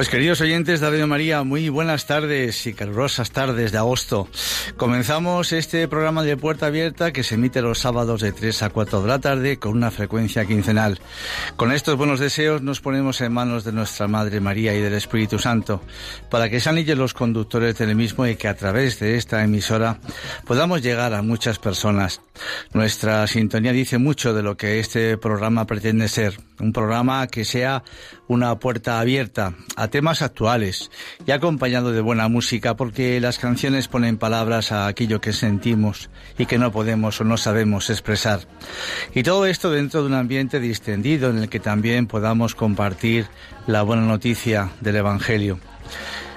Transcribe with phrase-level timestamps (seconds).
[0.00, 4.28] Pues queridos oyentes de Radio María, muy buenas tardes y calurosas tardes de agosto.
[4.78, 9.02] Comenzamos este programa de Puerta Abierta que se emite los sábados de 3 a 4
[9.02, 10.98] de la tarde con una frecuencia quincenal.
[11.56, 15.38] Con estos buenos deseos nos ponemos en manos de nuestra Madre María y del Espíritu
[15.38, 15.82] Santo
[16.30, 19.98] para que sean ellos los conductores del mismo y que a través de esta emisora
[20.46, 22.22] podamos llegar a muchas personas.
[22.72, 27.82] Nuestra sintonía dice mucho de lo que este programa pretende ser, un programa que sea
[28.30, 30.92] una puerta abierta a temas actuales
[31.26, 36.46] y acompañado de buena música porque las canciones ponen palabras a aquello que sentimos y
[36.46, 38.46] que no podemos o no sabemos expresar.
[39.16, 43.26] Y todo esto dentro de un ambiente distendido en el que también podamos compartir
[43.66, 45.58] la buena noticia del Evangelio.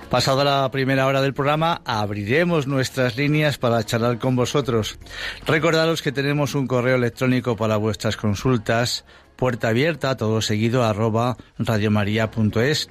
[0.09, 4.99] Pasada la primera hora del programa, abriremos nuestras líneas para charlar con vosotros.
[5.45, 9.05] Recordaros que tenemos un correo electrónico para vuestras consultas,
[9.43, 12.89] puerta abierta, todo seguido, arroba radiomaria.es.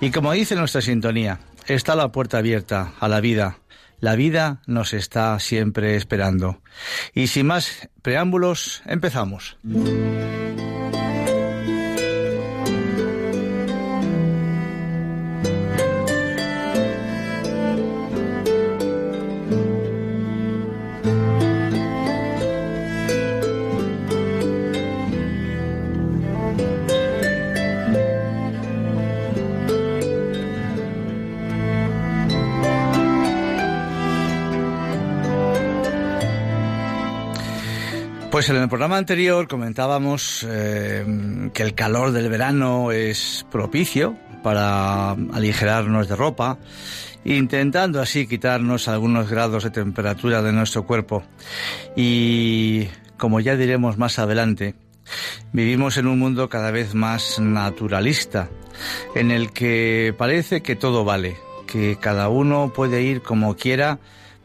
[0.00, 3.58] Y como dice nuestra sintonía, está la puerta abierta a la vida.
[3.98, 6.62] La vida nos está siempre esperando.
[7.12, 9.58] Y sin más preámbulos, empezamos.
[38.30, 41.04] Pues en el programa anterior comentábamos eh,
[41.52, 46.56] que el calor del verano es propicio para aligerarnos de ropa,
[47.24, 51.24] intentando así quitarnos algunos grados de temperatura de nuestro cuerpo.
[51.96, 52.86] Y
[53.16, 54.76] como ya diremos más adelante,
[55.52, 58.48] vivimos en un mundo cada vez más naturalista,
[59.16, 61.36] en el que parece que todo vale,
[61.66, 63.98] que cada uno puede ir como quiera,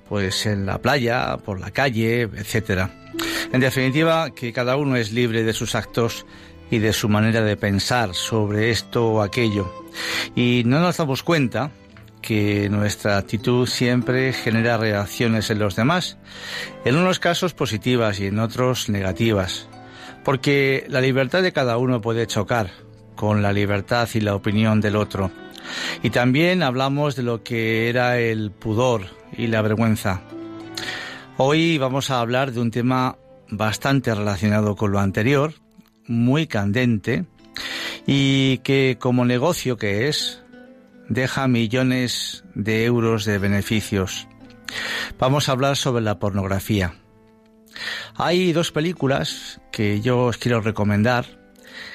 [0.09, 3.05] pues en la playa, por la calle, etcétera.
[3.55, 6.25] En definitiva, que cada uno es libre de sus actos
[6.69, 9.85] y de su manera de pensar sobre esto o aquello.
[10.35, 11.72] Y no nos damos cuenta
[12.22, 16.17] que nuestra actitud siempre genera reacciones en los demás,
[16.84, 19.69] en unos casos positivas y en otros negativas,
[20.25, 22.72] porque la libertad de cada uno puede chocar
[23.16, 25.31] con la libertad y la opinión del otro.
[26.03, 29.03] Y también hablamos de lo que era el pudor
[29.37, 30.23] y la vergüenza.
[31.37, 33.17] Hoy vamos a hablar de un tema
[33.50, 35.53] bastante relacionado con lo anterior,
[36.08, 37.26] muy candente
[38.06, 40.44] y que como negocio que es,
[41.09, 44.28] deja millones de euros de beneficios.
[45.20, 46.96] Vamos a hablar sobre la pornografía.
[48.16, 51.26] Hay dos películas que yo os quiero recomendar,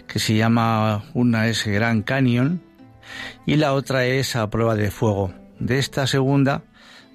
[0.06, 2.62] que se llama, una es Gran Canyon
[3.46, 5.32] y la otra es A prueba de fuego.
[5.58, 6.62] De esta segunda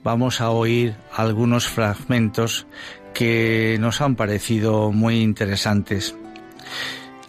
[0.04, 2.68] vamos a oír algunos fragmentos
[3.16, 6.16] que nos han parecido muy interesantes.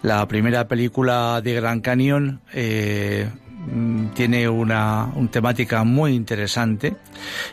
[0.03, 3.31] La primera película de Gran Cañón eh,
[3.73, 6.97] mm, tiene una, temática muy interesante,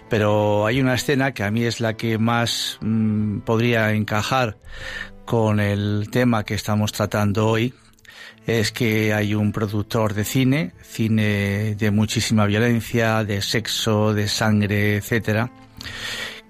[0.09, 4.57] pero hay una escena que a mí es la que más mm, podría encajar
[5.25, 7.73] con el tema que estamos tratando hoy,
[8.47, 14.97] es que hay un productor de cine, cine de muchísima violencia, de sexo, de sangre,
[14.97, 15.49] etcétera,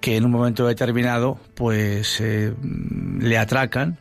[0.04, 2.54] que en un momento determinado, pues eh,
[3.20, 3.98] le atracan,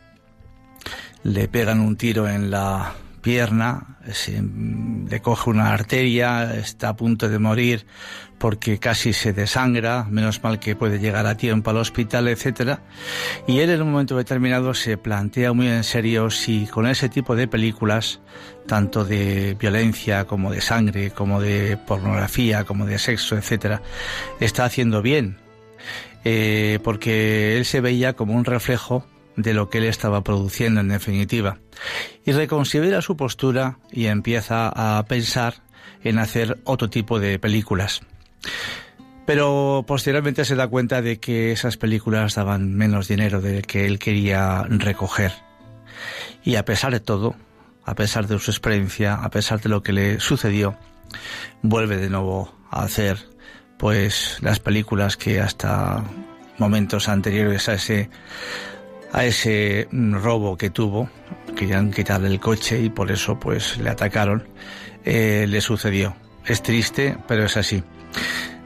[1.22, 3.98] le pegan un tiro en la pierna,
[5.08, 7.86] le coge una arteria, está a punto de morir
[8.38, 12.82] porque casi se desangra, menos mal que puede llegar a tiempo al hospital, etcétera.
[13.46, 17.36] Y él en un momento determinado se plantea muy en serio si con ese tipo
[17.36, 18.20] de películas,
[18.66, 23.82] tanto de violencia como de sangre, como de pornografía, como de sexo, etcétera,
[24.40, 25.41] está haciendo bien.
[26.24, 29.06] Eh, porque él se veía como un reflejo
[29.36, 31.58] de lo que él estaba produciendo en definitiva.
[32.24, 35.62] Y reconsidera su postura y empieza a pensar
[36.04, 38.02] en hacer otro tipo de películas.
[39.26, 43.98] Pero posteriormente se da cuenta de que esas películas daban menos dinero del que él
[43.98, 45.32] quería recoger.
[46.44, 47.36] Y a pesar de todo,
[47.84, 50.76] a pesar de su experiencia, a pesar de lo que le sucedió,
[51.62, 53.18] vuelve de nuevo a hacer
[53.82, 56.04] pues las películas que hasta
[56.56, 58.10] momentos anteriores a ese
[59.12, 61.10] a ese robo que tuvo,
[61.56, 64.46] querían quitarle el coche y por eso pues le atacaron,
[65.04, 66.14] eh, le sucedió.
[66.46, 67.82] Es triste, pero es así.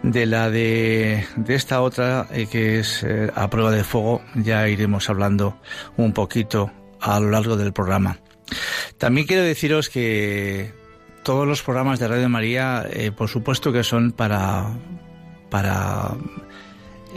[0.03, 4.69] De la de, de esta otra, eh, que es eh, a prueba de fuego, ya
[4.69, 5.59] iremos hablando
[5.97, 6.71] un poquito
[7.01, 8.19] a lo largo del programa.
[8.99, 10.75] También quiero deciros que
[11.23, 12.87] todos los programas de Radio María,
[13.17, 14.71] por supuesto que son para,
[15.57, 16.11] para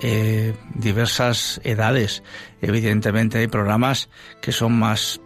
[0.02, 2.24] eh, diversas edades.
[2.62, 4.08] Evidentemente hay programas
[4.40, 5.20] que son más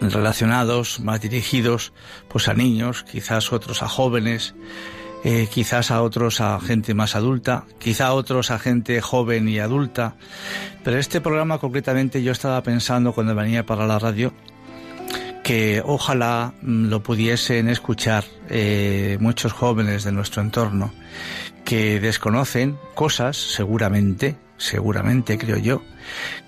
[0.00, 1.92] relacionados, más dirigidos
[2.28, 4.54] pues a niños, quizás otros a jóvenes,
[5.24, 9.58] eh, quizás a otros a gente más adulta, quizá a otros a gente joven y
[9.58, 10.14] adulta.
[10.84, 14.32] Pero este programa concretamente yo estaba pensando cuando venía para la radio
[15.50, 20.94] que ojalá mm, lo pudiesen escuchar eh, muchos jóvenes de nuestro entorno
[21.64, 25.82] que desconocen cosas, seguramente, seguramente creo yo,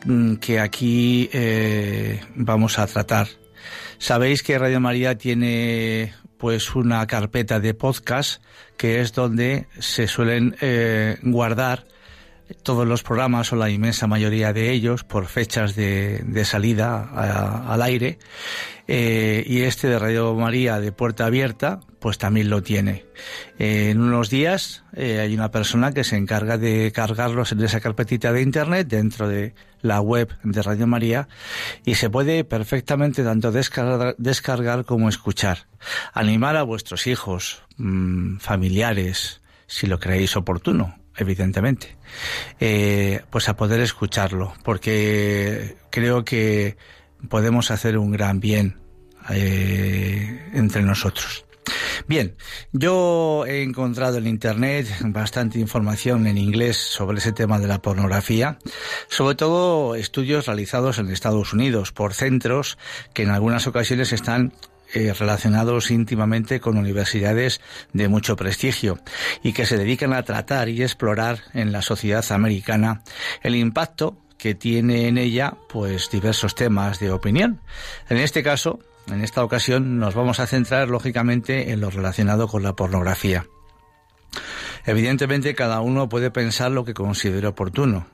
[0.05, 3.27] mm, que aquí eh, vamos a tratar.
[3.99, 8.41] Sabéis que Radio María tiene pues una carpeta de podcast
[8.77, 11.89] que es donde se suelen eh, guardar
[12.63, 17.09] todos los programas o la inmensa mayoría de ellos por fechas de, salida
[17.69, 18.19] al aire
[18.89, 23.07] eh, y este de Radio María de Puerta Abierta pues también lo tiene.
[23.59, 28.33] en unos días eh, hay una persona que se encarga de cargarlos en esa carpetita
[28.33, 31.29] de internet dentro de la web de Radio María
[31.85, 35.67] y se puede perfectamente tanto descargar, descargar como escuchar.
[36.13, 41.97] Animar a vuestros hijos, mm, familiares, si lo creéis oportuno, evidentemente,
[42.61, 46.77] eh, pues a poder escucharlo, porque creo que
[47.29, 48.77] podemos hacer un gran bien
[49.31, 51.45] eh, entre nosotros.
[52.09, 52.35] Bien,
[52.73, 58.59] yo he encontrado en Internet bastante información en inglés sobre ese tema de la pornografía,
[59.09, 62.79] sobre todo estudios realizados en Estados Unidos por centros
[63.15, 64.53] que en algunas ocasiones están
[64.95, 67.61] eh, relacionados íntimamente con universidades
[67.93, 68.99] de mucho prestigio
[69.43, 73.03] y que se dedican a tratar y explorar en la sociedad americana
[73.43, 77.61] el impacto que tiene en ella pues diversos temas de opinión.
[78.09, 82.63] En este caso, en esta ocasión nos vamos a centrar lógicamente en lo relacionado con
[82.63, 83.47] la pornografía.
[84.85, 88.07] Evidentemente cada uno puede pensar lo que considere oportuno.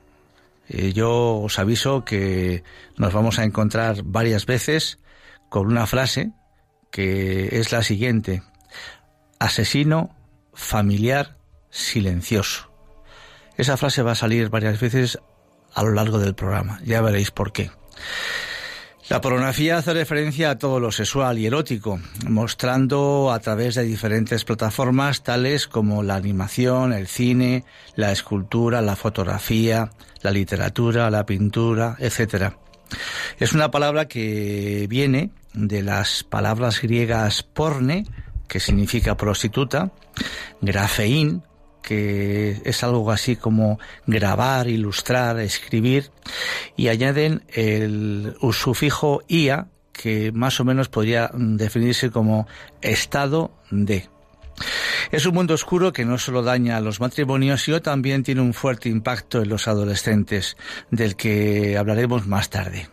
[0.67, 2.63] Eh, yo os aviso que
[2.95, 4.99] nos vamos a encontrar varias veces
[5.49, 6.31] con una frase
[6.91, 8.43] que es la siguiente.
[9.39, 10.15] Asesino
[10.53, 11.37] familiar
[11.69, 12.71] silencioso.
[13.57, 15.19] Esa frase va a salir varias veces
[15.73, 16.79] a lo largo del programa.
[16.83, 17.71] Ya veréis por qué.
[19.09, 24.45] La pornografía hace referencia a todo lo sexual y erótico, mostrando a través de diferentes
[24.45, 27.65] plataformas tales como la animación, el cine,
[27.95, 29.89] la escultura, la fotografía,
[30.21, 32.53] la literatura, la pintura, etc.
[33.39, 38.05] Es una palabra que viene de las palabras griegas porne,
[38.47, 39.91] que significa prostituta,
[40.61, 41.43] grafeín,
[41.81, 46.11] que es algo así como grabar, ilustrar, escribir,
[46.75, 52.47] y añaden el sufijo ia, que más o menos podría definirse como
[52.81, 54.07] estado de.
[55.11, 58.53] Es un mundo oscuro que no solo daña a los matrimonios, sino también tiene un
[58.53, 60.57] fuerte impacto en los adolescentes,
[60.91, 62.89] del que hablaremos más tarde.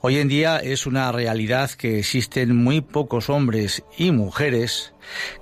[0.00, 4.92] Hoy en día es una realidad que existen muy pocos hombres y mujeres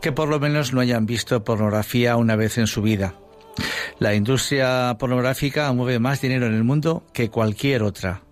[0.01, 3.15] que por lo menos no hayan visto pornografía una vez en su vida.
[3.99, 8.23] La industria pornográfica mueve más dinero en el mundo que cualquier otra.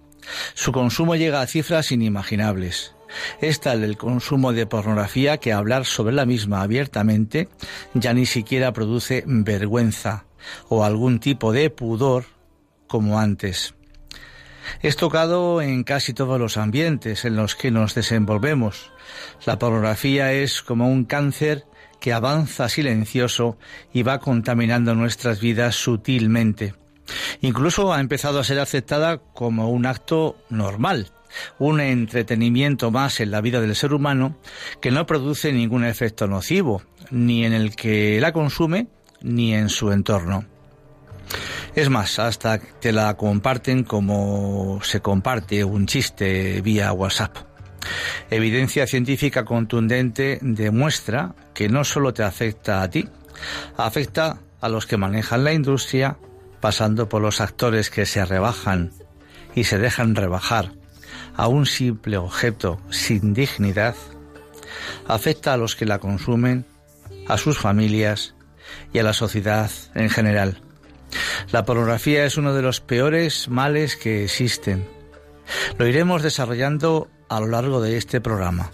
[0.54, 2.94] Su consumo llega a cifras inimaginables.
[3.40, 7.48] Es tal el consumo de pornografía que hablar sobre la misma abiertamente
[7.94, 10.26] ya ni siquiera produce vergüenza
[10.68, 12.24] o algún tipo de pudor
[12.86, 13.74] como antes.
[14.82, 18.92] Es tocado en casi todos los ambientes en los que nos desenvolvemos.
[19.46, 21.64] La pornografía es como un cáncer
[22.00, 23.56] que avanza silencioso
[23.92, 26.74] y va contaminando nuestras vidas sutilmente.
[27.40, 31.10] Incluso ha empezado a ser aceptada como un acto normal,
[31.58, 34.36] un entretenimiento más en la vida del ser humano
[34.80, 38.86] que no produce ningún efecto nocivo, ni en el que la consume,
[39.22, 40.44] ni en su entorno.
[41.74, 47.36] Es más, hasta te la comparten como se comparte un chiste vía WhatsApp.
[48.30, 53.08] Evidencia científica contundente demuestra que no solo te afecta a ti,
[53.76, 56.16] afecta a los que manejan la industria,
[56.60, 58.92] pasando por los actores que se rebajan
[59.56, 60.72] y se dejan rebajar
[61.36, 63.96] a un simple objeto sin dignidad,
[65.08, 66.64] afecta a los que la consumen,
[67.26, 68.34] a sus familias
[68.92, 70.60] y a la sociedad en general.
[71.52, 74.86] La pornografía es uno de los peores males que existen.
[75.78, 78.70] Lo iremos desarrollando a lo largo de este programa.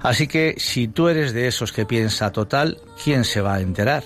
[0.00, 4.04] Así que si tú eres de esos que piensa total, ¿quién se va a enterar?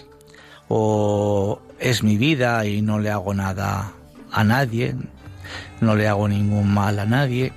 [0.69, 3.93] O es mi vida y no le hago nada
[4.31, 4.97] a nadie,
[5.81, 7.53] no le hago ningún mal a nadie,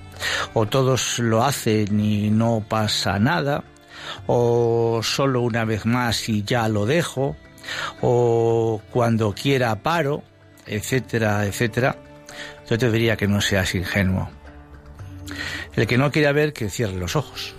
[0.53, 3.63] o todos lo hacen y no pasa nada,
[4.27, 7.35] o solo una vez más y ya lo dejo,
[8.01, 10.23] o cuando quiera paro,
[10.65, 11.97] etcétera, etcétera,
[12.69, 14.29] yo te diría que no seas ingenuo.
[15.75, 17.55] El que no quiera ver, que cierre los ojos.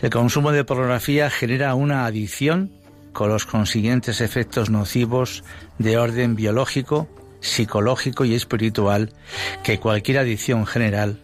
[0.00, 2.72] El consumo de pornografía genera una adicción
[3.12, 5.44] con los consiguientes efectos nocivos
[5.78, 7.08] de orden biológico,
[7.40, 9.12] psicológico y espiritual
[9.62, 11.20] que cualquier adicción general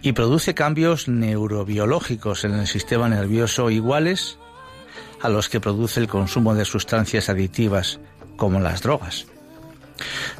[0.00, 4.38] y produce cambios neurobiológicos en el sistema nervioso iguales
[5.20, 8.00] a los que produce el consumo de sustancias adictivas,
[8.36, 9.26] como las drogas.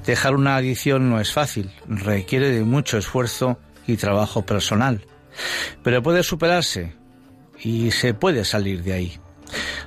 [0.07, 5.05] Dejar una adicción no es fácil, requiere de mucho esfuerzo y trabajo personal,
[5.83, 6.95] pero puede superarse
[7.61, 9.21] y se puede salir de ahí.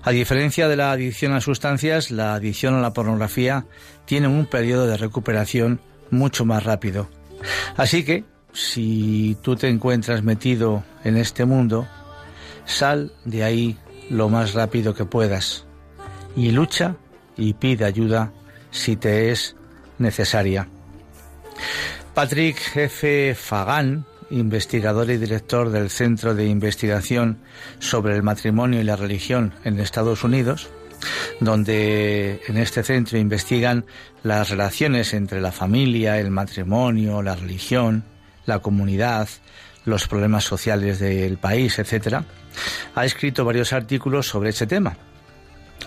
[0.04, 3.66] A diferencia de la adicción a sustancias, la adicción a la pornografía
[4.06, 5.80] tiene un periodo de recuperación
[6.10, 7.10] mucho más rápido.
[7.78, 11.88] Así que, si tú te encuentras metido en este mundo,
[12.66, 13.78] sal de ahí
[14.12, 15.66] lo más rápido que puedas
[16.36, 16.96] y lucha
[17.38, 18.32] y pide ayuda
[18.70, 19.56] si te es
[19.98, 20.68] necesaria.
[22.14, 23.34] Patrick F.
[23.36, 27.40] Fagan, investigador y director del Centro de Investigación
[27.80, 30.70] sobre el Matrimonio y la Religión en Estados Unidos,
[31.40, 33.86] donde en este centro investigan
[34.24, 38.04] las relaciones entre la familia, el matrimonio, la religión,
[38.46, 39.30] la comunidad,
[39.86, 42.26] los problemas sociales del país, etcétera,
[42.96, 44.98] ha escrito varios artículos sobre ese tema.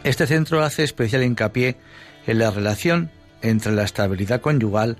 [0.02, 1.76] Este centro hace especial hincapié
[2.26, 3.10] en la relación
[3.42, 4.98] entre la estabilidad conyugal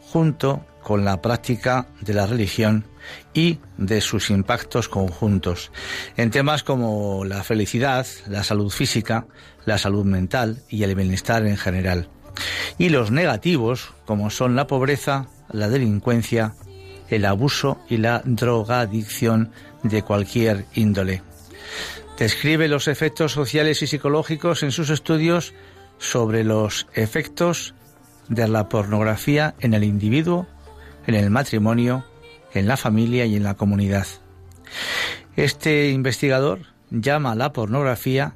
[0.00, 2.84] junto con la práctica de la religión
[3.34, 5.72] y de sus impactos conjuntos
[6.16, 9.26] en temas como la felicidad, la salud física,
[9.64, 12.08] la salud mental y el bienestar en general.
[12.78, 16.54] Y los negativos, como son la pobreza, la delincuencia,
[17.08, 19.52] el abuso y la drogadicción
[19.88, 21.22] de cualquier índole.
[22.18, 25.54] Describe los efectos sociales y psicológicos en sus estudios
[25.98, 27.74] sobre los efectos
[28.28, 30.46] de la pornografía en el individuo,
[31.06, 32.04] en el matrimonio,
[32.54, 34.06] en la familia y en la comunidad.
[35.36, 38.34] Este investigador llama a la pornografía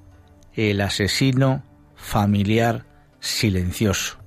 [0.54, 1.62] el asesino
[1.96, 2.84] familiar
[3.20, 4.18] silencioso.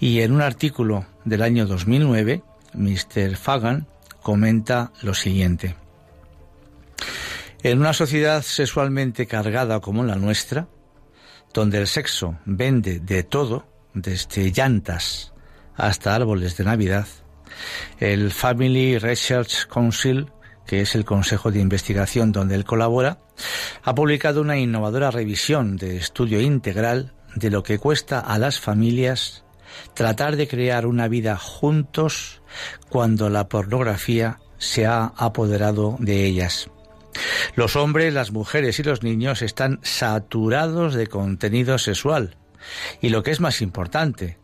[0.00, 2.42] Y en un artículo del año 2009,
[2.74, 3.36] Mr.
[3.36, 3.86] Fagan
[4.22, 5.76] comenta lo siguiente.
[7.64, 10.66] En una sociedad sexualmente cargada como la nuestra,
[11.54, 15.32] donde el sexo vende de todo, desde llantas
[15.76, 17.06] hasta árboles de Navidad,
[18.00, 20.32] el Family Research Council,
[20.66, 23.20] que es el consejo de investigación donde él colabora,
[23.84, 29.44] ha publicado una innovadora revisión de estudio integral de lo que cuesta a las familias
[29.94, 32.42] tratar de crear una vida juntos
[32.88, 36.68] cuando la pornografía se ha apoderado de ellas.
[37.54, 42.36] Los hombres, las mujeres y los niños están saturados de contenido sexual.
[43.00, 44.38] Y lo que es más importante,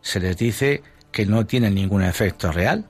[0.00, 2.88] se les dice que no tiene ningún efecto real.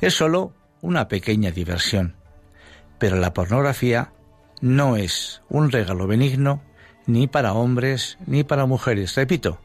[0.00, 2.16] Es solo una pequeña diversión.
[2.98, 4.12] Pero la pornografía
[4.60, 6.62] no es un regalo benigno
[7.06, 9.14] ni para hombres ni para mujeres.
[9.16, 9.60] Repito,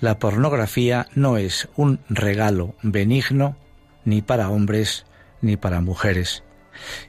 [0.00, 3.56] la pornografía no es un regalo benigno
[4.04, 5.06] ni para hombres
[5.40, 6.42] ni para mujeres.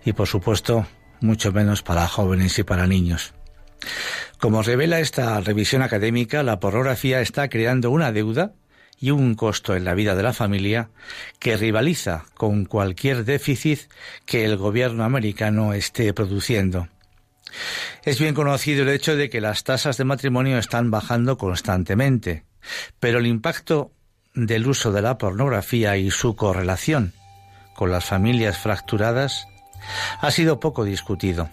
[0.04, 0.88] Y por supuesto,
[1.22, 3.34] mucho menos para jóvenes y para niños.
[4.40, 8.54] Como revela esta revisión académica, la pornografía está creando una deuda
[9.00, 10.90] y un costo en la vida de la familia
[11.40, 13.82] que rivaliza con cualquier déficit
[14.26, 16.88] que el gobierno americano esté produciendo.
[18.04, 22.44] Es bien conocido el hecho de que las tasas de matrimonio están bajando constantemente,
[23.00, 23.92] pero el impacto
[24.34, 27.14] del uso de la pornografía y su correlación
[27.76, 29.48] con las familias fracturadas
[30.20, 31.50] ha sido poco discutido.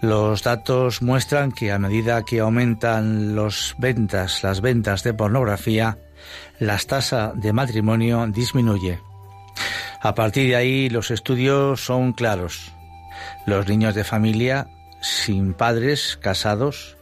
[0.00, 5.98] Los datos muestran que a medida que aumentan los ventas, las ventas de pornografía,
[6.58, 9.00] las tasas de matrimonio disminuye.
[10.00, 12.72] A partir de ahí los estudios son claros.
[13.46, 14.68] Los niños de familia
[15.00, 16.96] sin padres casados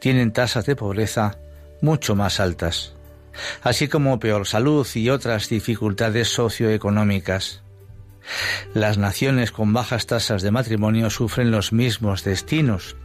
[0.00, 1.38] tienen tasas de pobreza
[1.80, 2.94] mucho más altas,
[3.62, 7.62] así como peor salud y otras dificultades socioeconómicas.
[8.74, 12.96] Las naciones con bajas tasas de matrimonio sufren los mismos destinos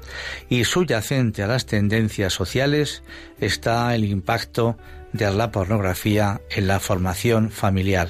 [0.49, 3.03] y subyacente a las tendencias sociales
[3.39, 4.77] está el impacto
[5.13, 8.09] de la pornografía en la formación familiar.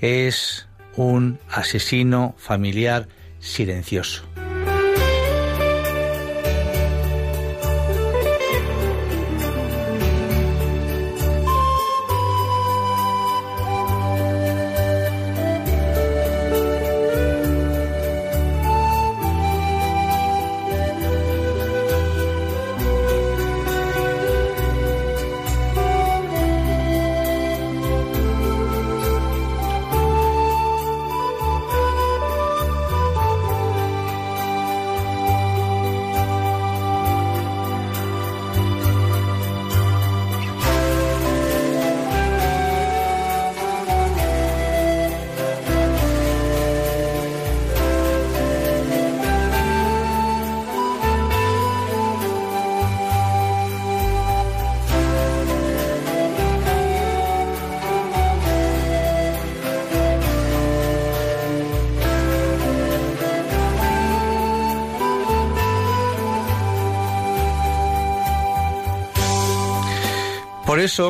[0.00, 4.31] Es un asesino familiar silencioso.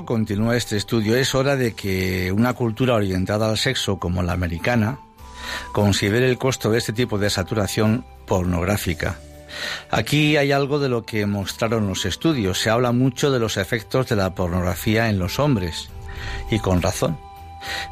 [0.04, 5.00] Continúa este estudio, es hora de que una cultura orientada al sexo como la americana
[5.72, 9.18] considere el costo de este tipo de saturación pornográfica.
[9.90, 12.60] Aquí hay algo de lo que mostraron los estudios.
[12.60, 15.88] Se habla mucho de los efectos de la pornografía en los hombres,
[16.48, 17.18] y con razón.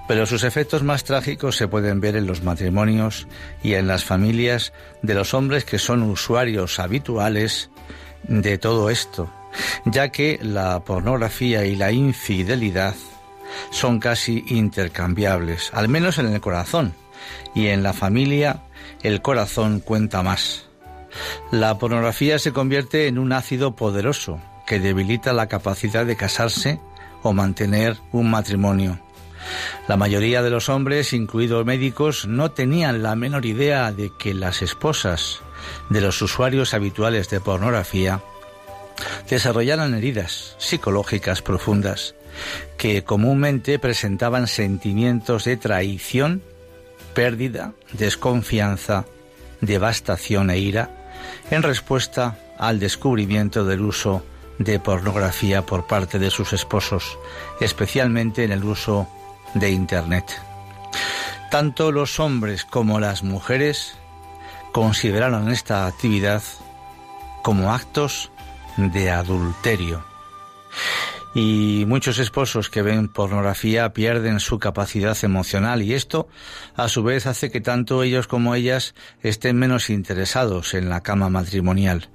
[0.07, 3.26] Pero sus efectos más trágicos se pueden ver en los matrimonios
[3.64, 4.72] y en las familias
[5.03, 7.70] de los hombres que son usuarios habituales
[8.22, 9.29] de todo esto
[9.85, 12.94] ya que la pornografía y la infidelidad
[13.70, 16.94] son casi intercambiables, al menos en el corazón,
[17.55, 18.62] y en la familia
[19.03, 20.66] el corazón cuenta más.
[21.51, 26.81] La pornografía se convierte en un ácido poderoso que debilita la capacidad de casarse
[27.23, 29.01] o mantener un matrimonio.
[29.88, 34.62] La mayoría de los hombres, incluidos médicos, no tenían la menor idea de que las
[34.62, 35.40] esposas
[35.88, 38.20] de los usuarios habituales de pornografía
[39.28, 42.14] desarrollaron heridas psicológicas profundas
[42.76, 46.42] que comúnmente presentaban sentimientos de traición,
[47.14, 49.04] pérdida, desconfianza,
[49.60, 50.90] devastación e ira
[51.50, 54.22] en respuesta al descubrimiento del uso
[54.58, 57.18] de pornografía por parte de sus esposos,
[57.60, 59.08] especialmente en el uso
[59.54, 60.24] de Internet.
[61.50, 63.94] Tanto los hombres como las mujeres
[64.72, 66.42] consideraron esta actividad
[67.42, 68.30] como actos
[68.88, 70.02] de adulterio.
[71.34, 76.28] Y muchos esposos que ven pornografía pierden su capacidad emocional y esto
[76.74, 81.28] a su vez hace que tanto ellos como ellas estén menos interesados en la cama
[81.28, 82.08] matrimonial.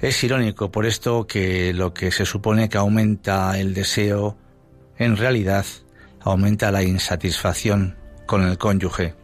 [0.00, 4.36] Es irónico por esto que lo que se supone que aumenta el deseo,
[4.98, 5.64] en realidad
[6.20, 7.96] aumenta la insatisfacción
[8.26, 9.14] con el cónyuge.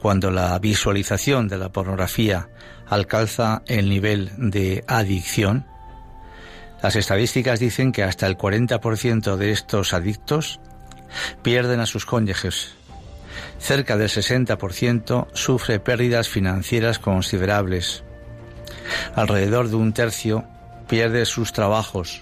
[0.00, 2.48] Cuando la visualización de la pornografía
[2.88, 5.66] alcanza el nivel de adicción,
[6.84, 10.60] las estadísticas dicen que hasta el 40% de estos adictos
[11.42, 12.74] pierden a sus cónyuges.
[13.58, 18.04] cerca del 60% sufre pérdidas financieras considerables.
[19.14, 20.44] Alrededor de un tercio
[20.86, 22.20] pierde sus trabajos,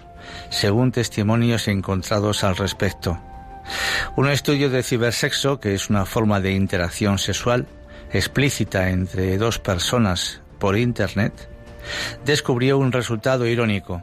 [0.48, 3.18] según testimonios encontrados al respecto.
[4.14, 7.66] Un estudio de cibersexo, que es una forma de interacción sexual
[8.12, 11.48] explícita entre dos personas por Internet,
[12.24, 14.00] descubrió un resultado irónico.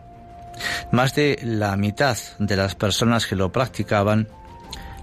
[0.91, 4.27] Más de la mitad de las personas que lo practicaban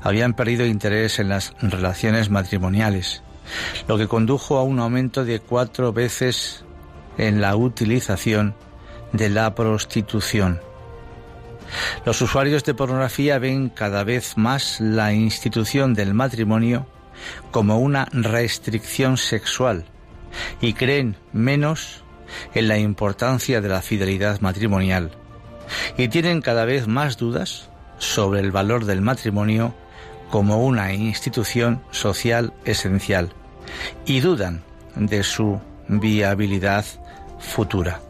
[0.03, 3.23] habían perdido interés en las relaciones matrimoniales,
[3.89, 6.63] lo que condujo a un aumento de cuatro veces
[7.17, 8.55] en la utilización
[9.15, 10.61] de la prostitución.
[12.05, 16.87] Los usuarios de pornografía ven cada vez más la institución del matrimonio
[17.51, 19.87] como una restricción sexual
[20.61, 22.03] y creen menos
[22.55, 25.13] en la importancia de la fidelidad matrimonial
[25.97, 29.75] y tienen cada vez más dudas sobre el valor del matrimonio
[30.31, 33.33] como una institución social esencial
[34.05, 34.63] y dudan
[34.97, 36.85] de su viabilidad
[37.39, 38.01] futura.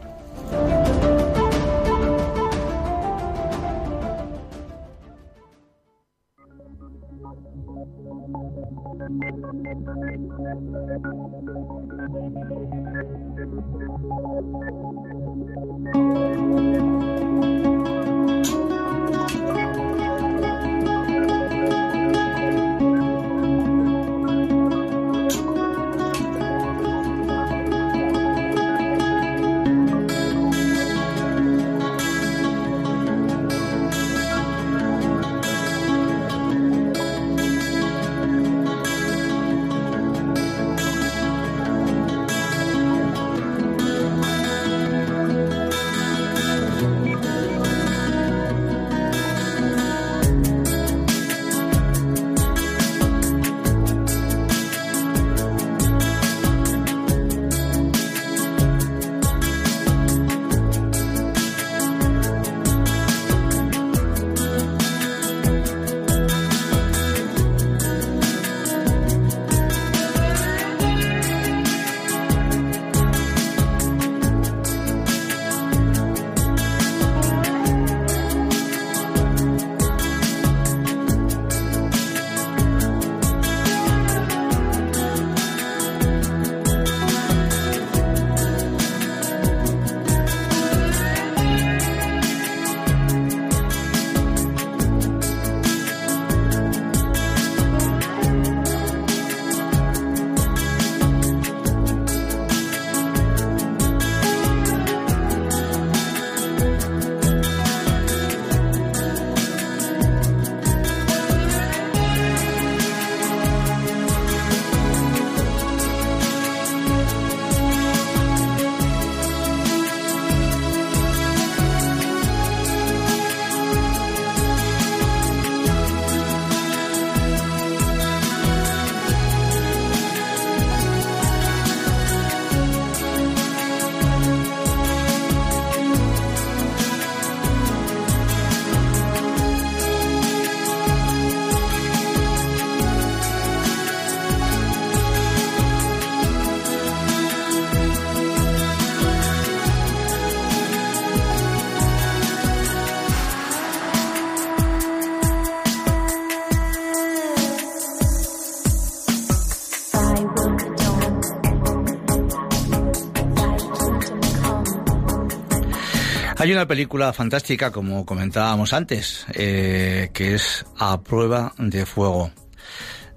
[166.47, 172.31] Hay una película fantástica, como comentábamos antes, eh, que es A Prueba de Fuego,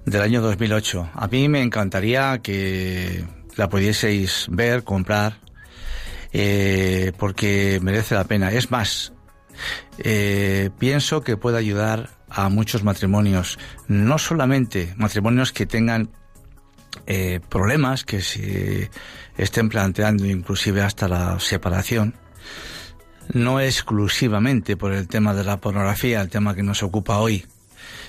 [0.05, 1.11] del año 2008.
[1.13, 3.23] A mí me encantaría que
[3.55, 5.37] la pudieseis ver, comprar,
[6.33, 8.51] eh, porque merece la pena.
[8.51, 9.13] Es más,
[9.99, 16.09] eh, pienso que puede ayudar a muchos matrimonios, no solamente matrimonios que tengan
[17.47, 18.91] problemas, que se
[19.37, 22.13] estén planteando inclusive hasta la separación,
[23.33, 27.45] no exclusivamente por el tema de la pornografía, el tema que nos ocupa hoy,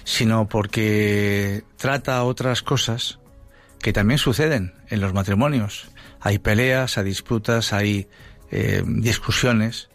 [0.04, 3.18] sino porque trata otras cosas
[3.78, 5.88] que también suceden en los matrimonios.
[6.20, 8.08] Hay peleas, hay disputas, hay
[8.50, 9.88] eh, discusiones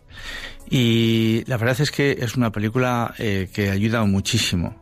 [0.69, 4.75] y la verdad es que es una película eh, que ayuda muchísimo,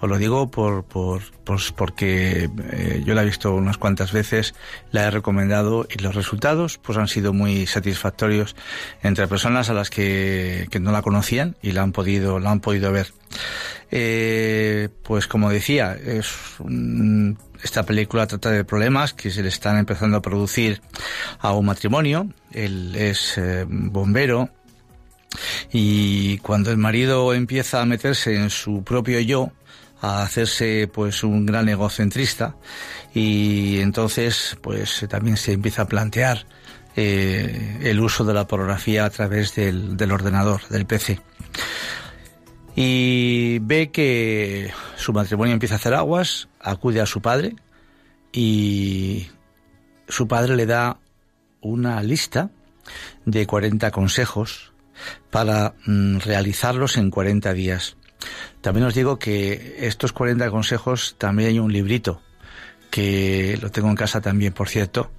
[0.00, 4.54] Os lo digo por, por, pues porque eh, yo la he visto unas cuantas veces,
[4.92, 8.54] la he recomendado y los resultados pues han sido muy satisfactorios
[9.02, 12.60] entre personas a las que, que no la conocían y la han podido, la han
[12.60, 13.12] podido ver.
[13.90, 16.32] Eh, pues como decía, es
[17.62, 20.80] esta película trata de problemas que se le están empezando a producir
[21.40, 22.28] a un matrimonio.
[22.52, 24.50] Él es eh, bombero
[25.72, 29.52] y cuando el marido empieza a meterse en su propio yo,
[30.00, 32.56] a hacerse pues un gran egocentrista
[33.14, 36.46] y entonces pues también se empieza a plantear
[36.96, 41.20] eh, el uso de la pornografía a través del, del ordenador, del PC.
[42.74, 47.56] Y ve que su matrimonio empieza a hacer aguas, acude a su padre
[48.32, 49.28] y
[50.08, 50.98] su padre le da
[51.60, 52.50] una lista
[53.24, 54.72] de 40 consejos
[55.30, 57.96] para mm, realizarlos en 40 días.
[58.60, 62.20] También os digo que estos 40 consejos también hay un librito
[62.90, 65.10] que lo tengo en casa también, por cierto,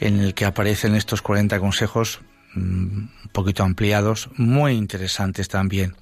[0.00, 2.20] en el que aparecen estos 40 consejos
[2.54, 5.96] mm, un poquito ampliados, muy interesantes también,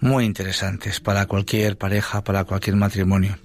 [0.00, 3.38] muy interesantes para cualquier pareja, para cualquier matrimonio.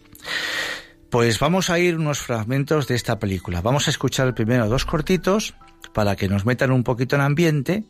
[1.10, 3.62] Pues vamos a ir unos fragmentos de esta película.
[3.62, 5.56] Vamos a escuchar primero dos cortitos
[5.94, 7.84] para que nos metan un poquito en ambiente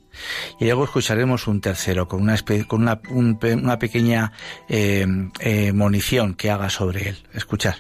[0.60, 4.32] y luego escucharemos un tercero con una, con una, una pequeña
[4.70, 5.06] eh,
[5.40, 7.18] eh, munición que haga sobre él.
[7.34, 7.76] Escuchar.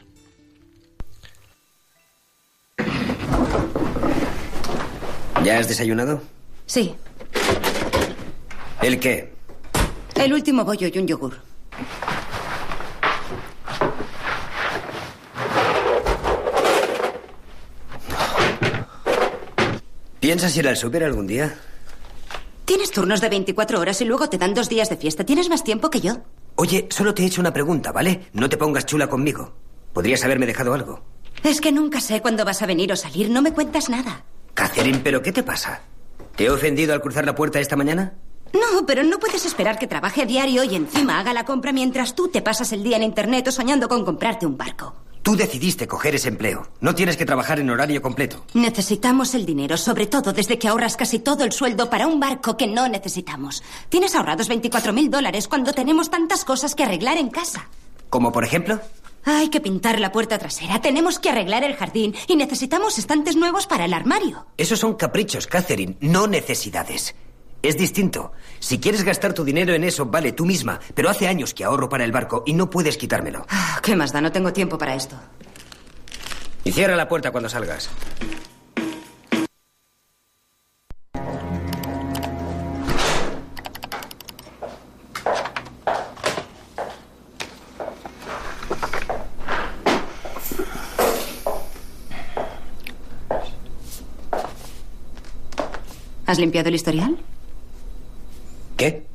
[5.43, 6.21] ¿Ya has desayunado?
[6.67, 6.93] Sí.
[8.81, 9.31] ¿El qué?
[10.15, 11.37] El último bollo y un yogur.
[20.21, 21.55] ¿Piensas ir al súper algún día?
[22.65, 25.23] Tienes turnos de 24 horas y luego te dan dos días de fiesta.
[25.23, 26.17] Tienes más tiempo que yo.
[26.57, 28.27] Oye, solo te he hecho una pregunta, ¿vale?
[28.33, 29.51] No te pongas chula conmigo.
[29.93, 31.01] Podrías haberme dejado algo.
[31.43, 33.31] Es que nunca sé cuándo vas a venir o salir.
[33.31, 34.23] No me cuentas nada.
[34.53, 35.81] Catherine, ¿pero qué te pasa?
[36.35, 38.13] ¿Te he ofendido al cruzar la puerta esta mañana?
[38.53, 42.13] No, pero no puedes esperar que trabaje a diario y encima haga la compra mientras
[42.13, 44.93] tú te pasas el día en internet o soñando con comprarte un barco.
[45.23, 46.67] Tú decidiste coger ese empleo.
[46.79, 48.43] No tienes que trabajar en horario completo.
[48.53, 52.57] Necesitamos el dinero, sobre todo desde que ahorras casi todo el sueldo para un barco
[52.57, 53.61] que no necesitamos.
[53.89, 57.67] Tienes ahorrados 24 mil dólares cuando tenemos tantas cosas que arreglar en casa.
[58.09, 58.79] ¿Como por ejemplo?
[59.23, 63.67] Hay que pintar la puerta trasera, tenemos que arreglar el jardín y necesitamos estantes nuevos
[63.67, 64.47] para el armario.
[64.57, 67.13] Esos son caprichos, Catherine, no necesidades.
[67.61, 68.31] Es distinto.
[68.59, 71.89] Si quieres gastar tu dinero en eso, vale tú misma, pero hace años que ahorro
[71.89, 73.45] para el barco y no puedes quitármelo.
[73.49, 74.19] Ah, ¿Qué más da?
[74.21, 75.15] No tengo tiempo para esto.
[76.63, 77.89] Y cierra la puerta cuando salgas.
[96.25, 97.17] ¿Has limpiado el historial?
[98.77, 99.05] ¿Qué?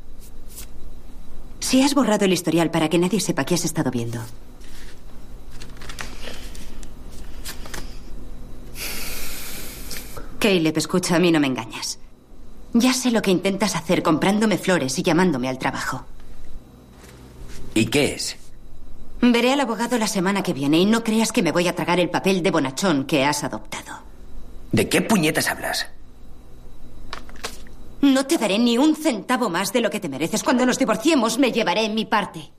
[1.76, 4.18] Si has borrado el historial para que nadie sepa qué has estado viendo.
[10.38, 11.98] Caleb, escucha, a mí no me engañas.
[12.72, 16.06] Ya sé lo que intentas hacer comprándome flores y llamándome al trabajo.
[17.74, 18.38] ¿Y qué es?
[19.20, 22.00] Veré al abogado la semana que viene y no creas que me voy a tragar
[22.00, 24.00] el papel de bonachón que has adoptado.
[24.72, 25.90] ¿De qué puñetas hablas?
[28.12, 30.44] No te daré ni un centavo más de lo que te mereces.
[30.44, 32.52] Cuando nos divorciemos, me llevaré mi parte.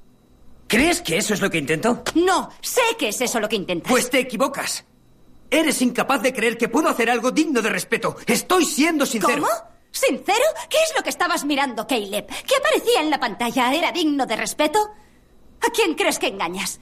[0.67, 2.03] ¿Crees que eso es lo que intento?
[2.15, 3.89] No, sé que es eso lo que intentas.
[3.89, 4.83] Pues te equivocas.
[5.49, 8.17] Eres incapaz de creer que puedo hacer algo digno de respeto.
[8.25, 9.41] Estoy siendo sincero.
[9.41, 9.47] ¿Cómo?
[9.89, 10.43] ¿Sincero?
[10.69, 12.27] ¿Qué es lo que estabas mirando, Caleb?
[12.27, 13.73] ¿Qué aparecía en la pantalla?
[13.73, 14.79] ¿Era digno de respeto?
[15.61, 16.81] ¿A quién crees que engañas?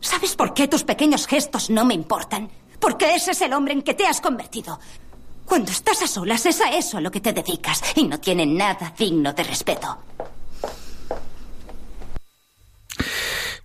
[0.00, 2.50] ¿Sabes por qué tus pequeños gestos no me importan?
[2.80, 4.78] Porque ese es el hombre en que te has convertido.
[5.46, 8.44] Cuando estás a solas es a eso a lo que te dedicas y no tiene
[8.44, 9.98] nada digno de respeto.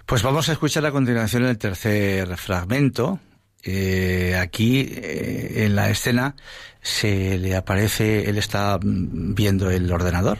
[0.05, 3.19] Pues vamos a escuchar a continuación el tercer fragmento.
[3.63, 6.35] Eh, aquí eh, en la escena
[6.81, 10.39] se le aparece, él está viendo el ordenador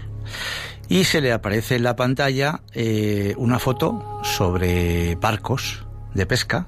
[0.90, 6.68] y se le aparece en la pantalla eh, una foto sobre barcos de pesca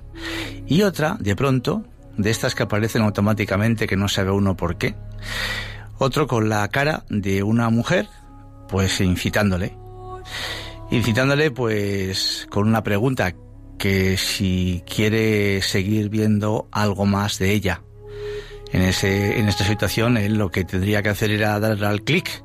[0.65, 1.83] y otra, de pronto,
[2.17, 4.95] de estas que aparecen automáticamente que no sabe uno por qué.
[5.97, 8.08] Otro con la cara de una mujer,
[8.67, 9.76] pues incitándole.
[10.91, 13.34] Incitándole pues con una pregunta
[13.78, 17.82] que si quiere seguir viendo algo más de ella.
[18.71, 22.43] En, ese, en esta situación él lo que tendría que hacer era darle al clic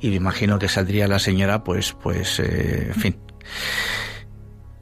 [0.00, 3.16] y me imagino que saldría la señora pues pues eh, en fin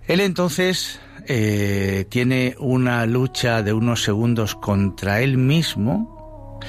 [0.07, 6.61] Él entonces eh, tiene una lucha de unos segundos contra él mismo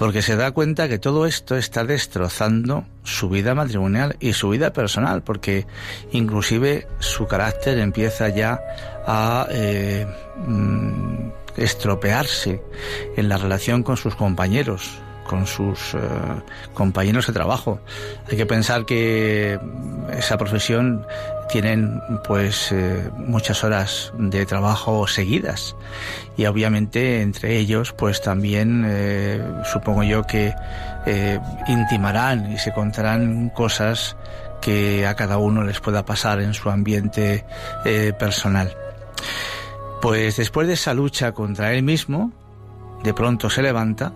[0.00, 4.72] porque se da cuenta que todo esto está destrozando su vida matrimonial y su vida
[4.72, 5.66] personal, porque
[6.10, 8.62] inclusive su carácter empieza ya
[9.06, 10.06] a eh,
[10.38, 12.62] mm, estropearse
[13.14, 14.90] en la relación con sus compañeros,
[15.26, 15.98] con sus eh,
[16.72, 17.78] compañeros de trabajo.
[18.30, 19.60] Hay que pensar que
[20.12, 21.06] esa profesión
[21.50, 25.76] tienen pues eh, muchas horas de trabajo seguidas
[26.36, 30.54] y obviamente entre ellos pues también eh, supongo yo que
[31.66, 34.16] intimarán y se contarán cosas
[34.60, 37.46] que a cada uno les pueda pasar en su ambiente
[38.18, 38.76] personal.
[40.02, 42.32] Pues después de esa lucha contra él mismo,
[43.02, 44.12] de pronto se levanta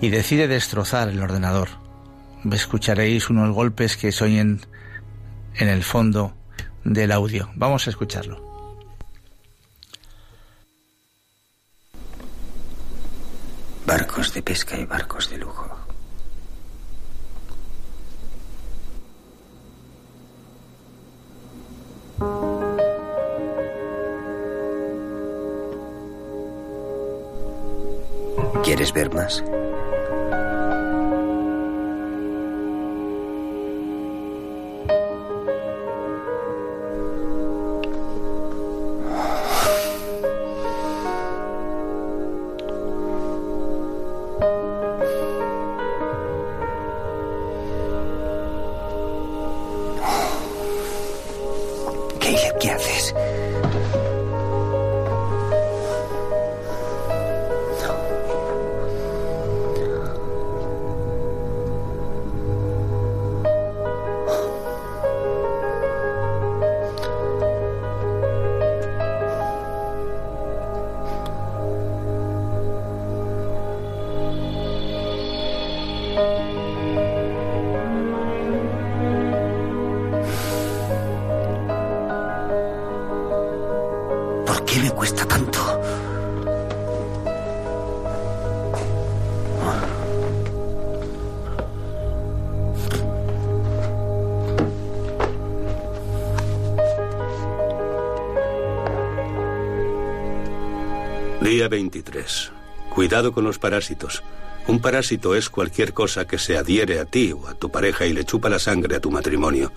[0.00, 1.68] y decide destrozar el ordenador.
[2.50, 4.60] Escucharéis unos golpes que se oyen
[5.54, 6.34] en el fondo
[6.84, 7.50] del audio.
[7.54, 8.50] Vamos a escucharlo.
[13.86, 15.68] Barcos de pesca y barcos de lujo.
[28.62, 29.42] ¿Quieres ver más?
[52.30, 52.54] Día
[103.00, 104.22] Cuidado con los parásitos.
[104.66, 108.12] Un parásito es cualquier cosa que se adhiere a ti o a tu pareja y
[108.12, 109.72] le chupa la sangre a tu matrimonio.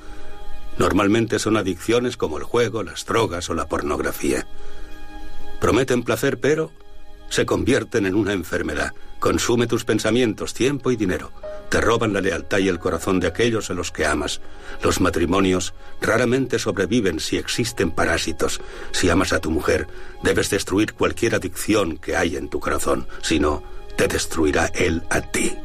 [0.77, 4.45] Normalmente son adicciones como el juego, las drogas o la pornografía.
[5.61, 6.71] Prometen placer, pero
[7.29, 8.91] se convierten en una enfermedad.
[9.19, 11.31] Consume tus pensamientos, tiempo y dinero.
[11.73, 14.41] Te roban la lealtad y el corazón de aquellos a los que amas.
[14.83, 18.61] Los matrimonios raramente sobreviven si existen parásitos.
[18.91, 19.87] Si amas a tu mujer,
[20.21, 23.07] debes destruir cualquier adicción que hay en tu corazón.
[23.23, 23.63] Si no,
[23.97, 25.57] te destruirá él a ti.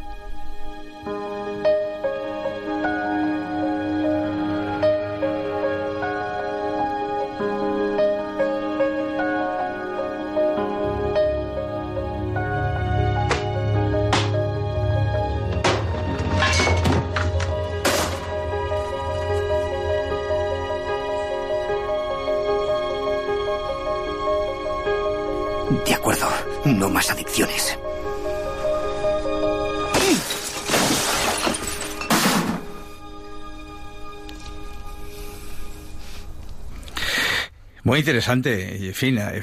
[37.85, 39.43] Muy interesante, en fin, eh,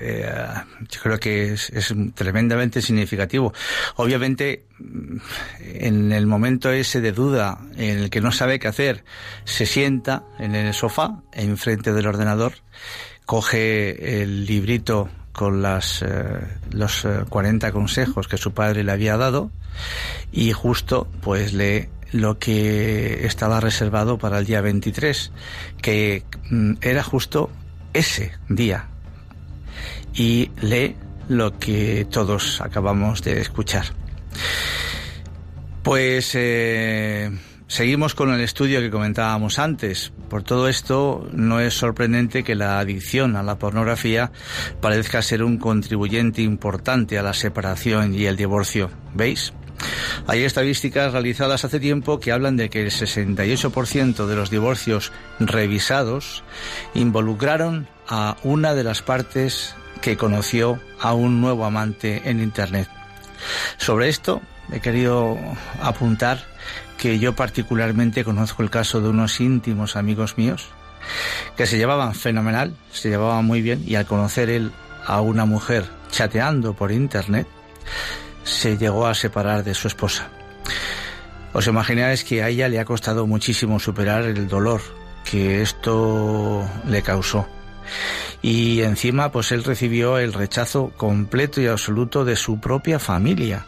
[0.00, 0.30] eh,
[0.88, 3.52] yo creo que es, tremendamente significativo.
[3.96, 4.66] Obviamente,
[5.60, 9.04] en el momento ese de duda, en el que no sabe qué hacer,
[9.44, 12.54] se sienta en el sofá, enfrente del ordenador,
[13.24, 19.50] coge el librito con las, eh, los 40 consejos que su padre le había dado
[20.32, 25.32] y justo pues lee lo que estaba reservado para el día 23,
[25.82, 27.50] que mm, era justo
[27.92, 28.88] ese día
[30.14, 30.96] y lee
[31.28, 33.84] lo que todos acabamos de escuchar.
[35.82, 37.30] Pues eh,
[37.68, 40.12] seguimos con el estudio que comentábamos antes.
[40.28, 44.32] Por todo esto, no es sorprendente que la adicción a la pornografía
[44.80, 48.90] parezca ser un contribuyente importante a la separación y el divorcio.
[49.14, 49.52] ¿Veis?
[50.26, 56.42] Hay estadísticas realizadas hace tiempo que hablan de que el 68% de los divorcios revisados
[56.94, 62.88] involucraron a una de las partes que conoció a un nuevo amante en Internet.
[63.76, 64.40] Sobre esto
[64.72, 65.36] he querido
[65.80, 66.55] apuntar
[66.98, 70.68] que yo particularmente conozco el caso de unos íntimos amigos míos
[71.56, 74.72] que se llevaban fenomenal, se llevaban muy bien y al conocer él
[75.04, 77.46] a una mujer chateando por internet,
[78.42, 80.28] se llegó a separar de su esposa.
[81.52, 84.80] Os imagináis que a ella le ha costado muchísimo superar el dolor
[85.24, 87.46] que esto le causó.
[88.42, 93.66] Y encima, pues él recibió el rechazo completo y absoluto de su propia familia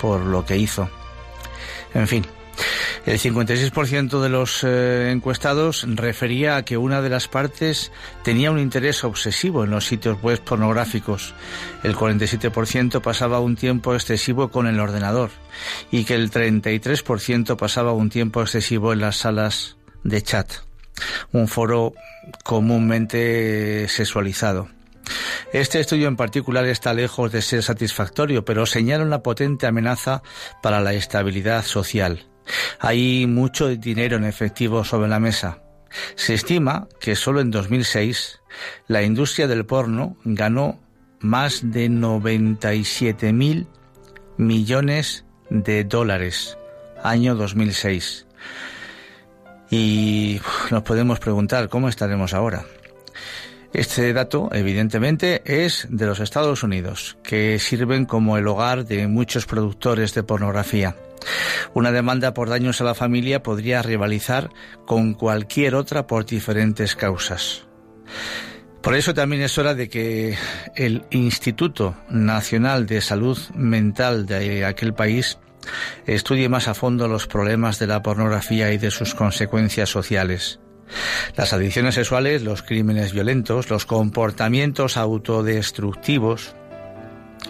[0.00, 0.88] por lo que hizo.
[1.94, 2.26] En fin,
[3.06, 7.92] el 56% de los eh, encuestados refería a que una de las partes
[8.22, 11.34] tenía un interés obsesivo en los sitios web pornográficos.
[11.82, 15.30] El 47% pasaba un tiempo excesivo con el ordenador
[15.90, 20.50] y que el 33% pasaba un tiempo excesivo en las salas de chat,
[21.32, 21.92] un foro
[22.42, 24.68] comúnmente sexualizado.
[25.52, 30.22] Este estudio en particular está lejos de ser satisfactorio, pero señala una potente amenaza
[30.62, 32.26] para la estabilidad social.
[32.78, 35.62] Hay mucho dinero en efectivo sobre la mesa.
[36.16, 38.40] Se estima que solo en 2006
[38.88, 40.80] la industria del porno ganó
[41.20, 43.66] más de 97 mil
[44.36, 46.58] millones de dólares,
[47.02, 48.26] año 2006.
[49.70, 50.40] Y
[50.70, 52.64] nos podemos preguntar cómo estaremos ahora.
[53.72, 59.46] Este dato, evidentemente, es de los Estados Unidos, que sirven como el hogar de muchos
[59.46, 60.94] productores de pornografía.
[61.72, 64.50] Una demanda por daños a la familia podría rivalizar
[64.86, 67.66] con cualquier otra por diferentes causas.
[68.82, 70.36] Por eso también es hora de que
[70.76, 75.38] el Instituto Nacional de Salud Mental de aquel país
[76.06, 80.60] estudie más a fondo los problemas de la pornografía y de sus consecuencias sociales.
[81.34, 86.54] Las adicciones sexuales, los crímenes violentos, los comportamientos autodestructivos,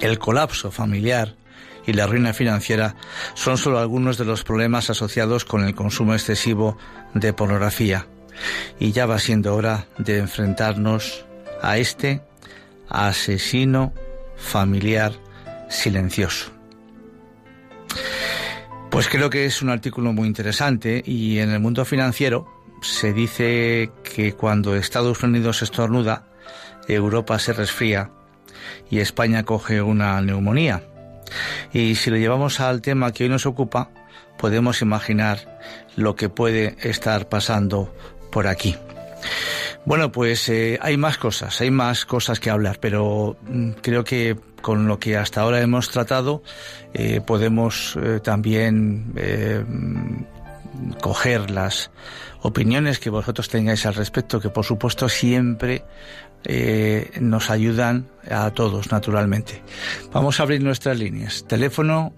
[0.00, 1.34] el colapso familiar,
[1.86, 2.96] y la ruina financiera
[3.34, 6.78] son solo algunos de los problemas asociados con el consumo excesivo
[7.14, 8.06] de pornografía.
[8.78, 11.24] Y ya va siendo hora de enfrentarnos
[11.62, 12.22] a este
[12.88, 13.92] asesino
[14.36, 15.12] familiar
[15.68, 16.50] silencioso.
[18.90, 22.46] Pues creo que es un artículo muy interesante y en el mundo financiero
[22.80, 26.28] se dice que cuando Estados Unidos estornuda,
[26.86, 28.10] Europa se resfría
[28.90, 30.82] y España coge una neumonía.
[31.72, 33.90] Y si lo llevamos al tema que hoy nos ocupa,
[34.38, 35.58] podemos imaginar
[35.96, 37.94] lo que puede estar pasando
[38.30, 38.76] por aquí.
[39.86, 44.36] Bueno, pues eh, hay más cosas, hay más cosas que hablar, pero mm, creo que
[44.62, 46.42] con lo que hasta ahora hemos tratado
[46.94, 49.12] eh, podemos eh, también
[51.02, 51.90] coger las
[52.40, 55.84] opiniones que vosotros tengáis al respecto, que por supuesto siempre
[56.44, 59.62] eh, nos ayudan a todos, naturalmente.
[60.12, 61.44] Vamos a abrir nuestras líneas.
[61.46, 62.12] Teléfono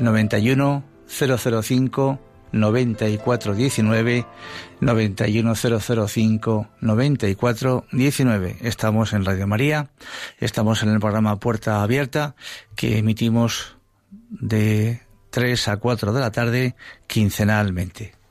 [0.00, 2.20] 91 005
[2.52, 4.26] 9419
[4.80, 8.56] 91005 9419.
[8.60, 9.90] Estamos en Radio María,
[10.38, 12.34] estamos en el programa Puerta Abierta
[12.76, 13.76] que emitimos
[14.28, 16.74] de 3 a 4 de la tarde
[17.06, 18.21] quincenalmente.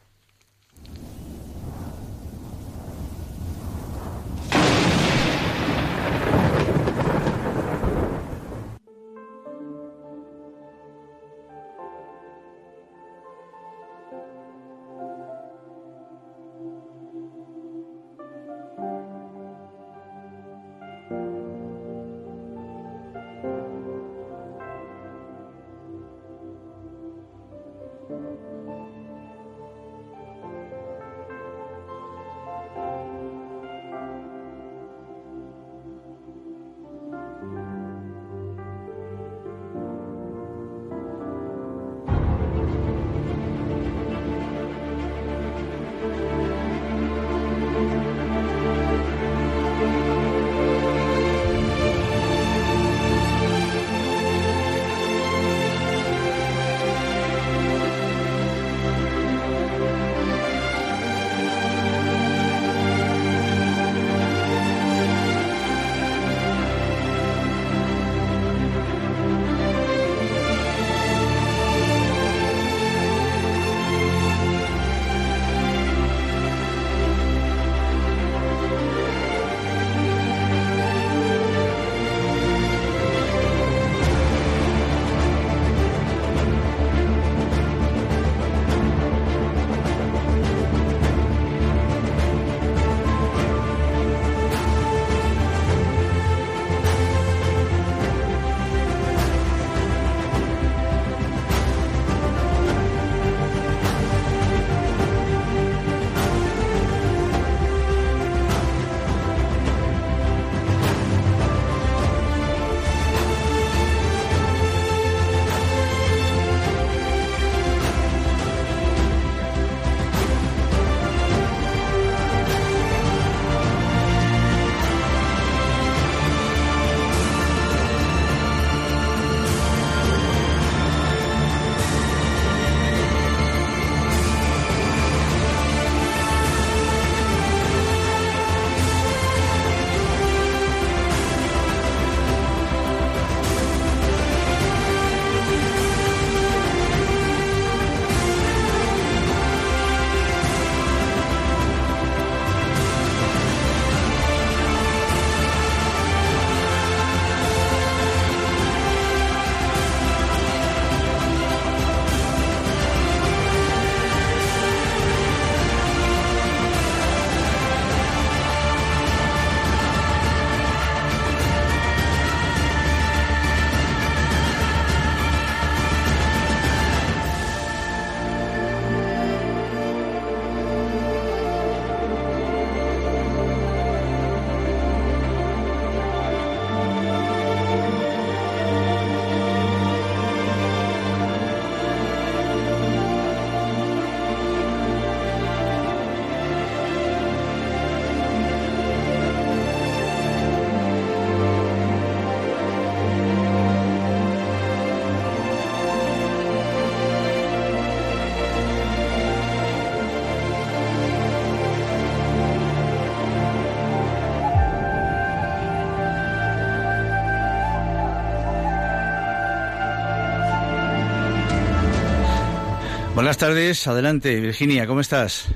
[223.31, 225.47] Buenas tardes, adelante, Virginia, ¿cómo estás?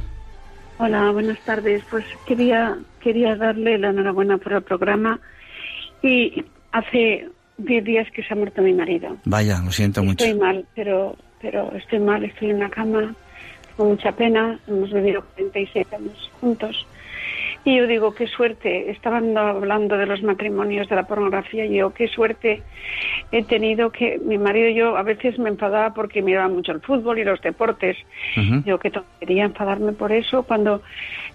[0.78, 1.84] Hola, buenas tardes.
[1.92, 5.20] Pues quería quería darle la enhorabuena por el programa
[6.02, 9.18] y hace 10 días que se ha muerto mi marido.
[9.26, 10.24] Vaya, lo siento mucho.
[10.24, 13.14] Estoy mal, pero pero estoy mal, estoy en la cama
[13.76, 14.58] con mucha pena.
[14.68, 16.88] Hemos vivido 47 años juntos
[17.66, 21.92] y yo digo, qué suerte, estaban hablando de los matrimonios, de la pornografía, y yo,
[21.92, 22.62] qué suerte
[23.32, 26.82] he tenido que mi marido y yo a veces me enfadaba porque miraba mucho el
[26.82, 27.98] fútbol y los deportes.
[28.66, 30.84] Yo, qué tontería enfadarme por eso cuando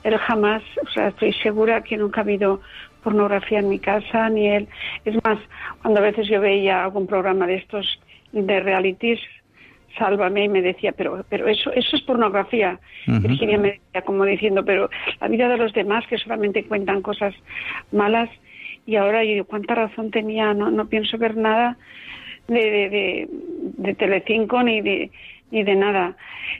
[0.04, 2.60] él jamás, o sea, estoy segura que nunca ha habido
[3.02, 4.68] pornografía en mi casa, ni él.
[5.04, 5.38] Es más,
[5.82, 8.00] cuando a veces yo veía algún programa de estos
[8.30, 9.18] de realities,
[9.98, 12.78] sálvame y me decía, pero, pero eso, eso es pornografía.
[13.06, 17.34] Virginia me decía como diciendo, pero la vida de los demás que solamente cuentan cosas
[17.92, 18.30] malas
[18.86, 21.76] y ahora yo cuánta razón tenía, no, no pienso ver nada
[22.48, 23.28] de, de,
[23.78, 25.10] de, Telecinco ni de,
[25.50, 26.16] ni de nada,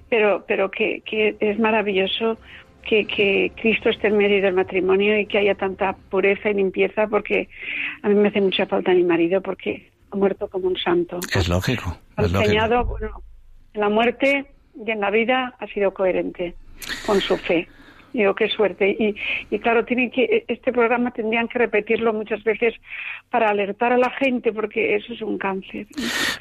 [0.08, 2.38] pero, pero que, que es maravilloso
[2.82, 7.06] que, que, Cristo esté en medio del matrimonio y que haya tanta pureza y limpieza,
[7.06, 7.48] porque
[8.02, 11.20] a mí me hace mucha falta mi marido, porque ha muerto como un santo.
[11.34, 11.96] Es lógico.
[12.26, 13.22] Enseñado, bueno,
[13.74, 16.54] en la muerte y en la vida ha sido coherente
[17.06, 17.68] con su fe.
[18.12, 18.90] Digo, qué suerte.
[18.90, 19.14] Y,
[19.54, 22.74] y claro, tienen que, este programa tendrían que repetirlo muchas veces
[23.30, 25.86] para alertar a la gente, porque eso es un cáncer.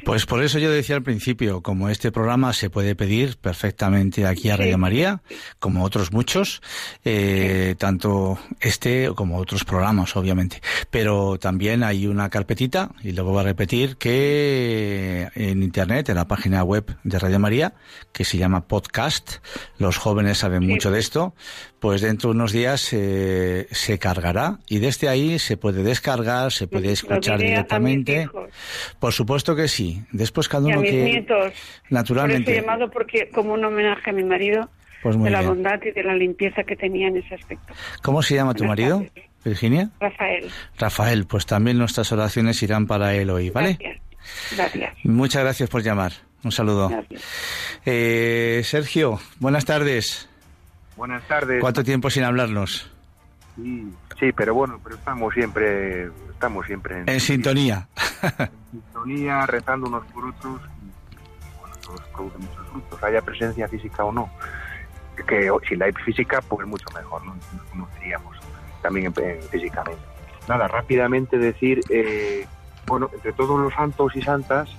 [0.03, 4.49] Pues por eso yo decía al principio, como este programa se puede pedir perfectamente aquí
[4.49, 5.21] a Radio María,
[5.59, 6.61] como otros muchos,
[7.05, 10.61] eh, tanto este como otros programas, obviamente.
[10.89, 16.27] Pero también hay una carpetita, y lo voy a repetir, que en Internet, en la
[16.27, 17.73] página web de Radio María,
[18.11, 19.37] que se llama Podcast,
[19.77, 21.33] los jóvenes saben mucho de esto,
[21.79, 26.67] pues dentro de unos días eh, se cargará y desde ahí se puede descargar, se
[26.67, 28.29] puede escuchar directamente.
[28.99, 30.01] Por supuesto que sí.
[30.11, 31.53] Después cada uno y a mis que nietos.
[31.89, 32.43] naturalmente.
[32.45, 34.69] Por eso he llamado porque como un homenaje a mi marido
[35.03, 35.53] Pues muy de la bien.
[35.53, 37.73] bondad y de la limpieza que tenía en ese aspecto.
[38.03, 39.05] ¿Cómo se llama tu marido.
[39.45, 39.89] Virginia?
[40.01, 40.49] Rafael.
[40.77, 43.77] Rafael, pues también nuestras oraciones irán para él hoy, ¿vale?
[43.79, 44.01] Gracias.
[44.57, 44.93] Gracias.
[45.05, 46.11] Muchas gracias por llamar.
[46.43, 46.89] Un saludo.
[46.89, 47.21] Gracias.
[47.85, 50.28] Eh, Sergio, buenas tardes.
[50.99, 51.61] Buenas tardes.
[51.61, 52.91] ¿Cuánto tiempo sin hablarnos?
[53.55, 53.89] Sí,
[54.19, 57.87] sí, pero bueno, pero estamos siempre, estamos siempre en, En sintonía.
[58.69, 60.59] sintonía, rezando unos por otros.
[60.83, 64.29] y, Bueno, todos producen muchos frutos, haya presencia física o no.
[65.25, 67.33] Que o- si la hay física, pues mucho mejor, ¿no?
[67.53, 68.37] Nos conoceríamos
[68.81, 70.01] también en- en- físicamente.
[70.49, 72.45] Nada, rápidamente decir, eh,
[72.87, 74.69] bueno, entre todos los santos y santas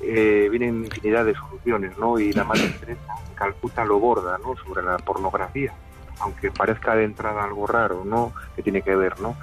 [0.00, 2.16] eh, vienen infinidad de soluciones, ¿no?
[2.20, 4.56] Y la Madre Teresa en Calcuta lo borda, ¿no?
[4.56, 5.72] Sobre la pornografía,
[6.20, 8.32] aunque parezca de entrada algo raro, ¿no?
[8.56, 9.36] Que tiene que ver, ¿no?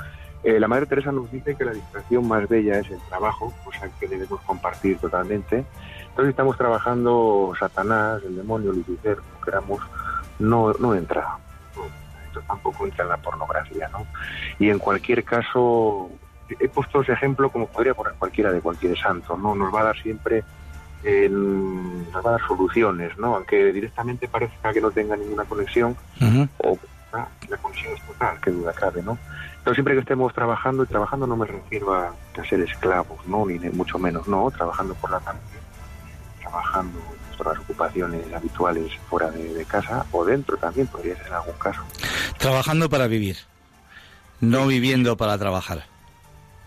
[0.43, 3.87] Eh, la Madre Teresa nos dice que la distracción más bella es el trabajo, cosa
[3.99, 5.65] que debemos compartir totalmente.
[6.09, 9.81] Entonces estamos trabajando Satanás, el demonio, Lucifer, como queramos,
[10.39, 11.37] no, no entra.
[12.25, 14.07] Esto tampoco entra en la pornografía, ¿no?
[14.57, 16.09] Y en cualquier caso,
[16.59, 19.53] he puesto ese ejemplo como podría poner cualquiera de cualquier santo, ¿no?
[19.53, 20.43] Nos va a dar siempre,
[21.05, 23.35] a dar soluciones, ¿no?
[23.35, 25.95] Aunque directamente parezca que no tenga ninguna conexión,
[26.59, 26.77] o
[27.13, 29.17] ah, la conexión es total, qué duda cabe, ¿no?
[29.63, 33.45] Pero siempre que estemos trabajando, y trabajando no me refiero a, a ser esclavos, ¿no?
[33.45, 35.59] Ni mucho menos, no, trabajando por la familia,
[36.41, 36.99] trabajando
[37.37, 41.55] por las ocupaciones habituales fuera de, de casa o dentro también, podría ser en algún
[41.55, 41.81] caso.
[42.37, 43.37] Trabajando para vivir,
[44.39, 45.85] no viviendo para trabajar.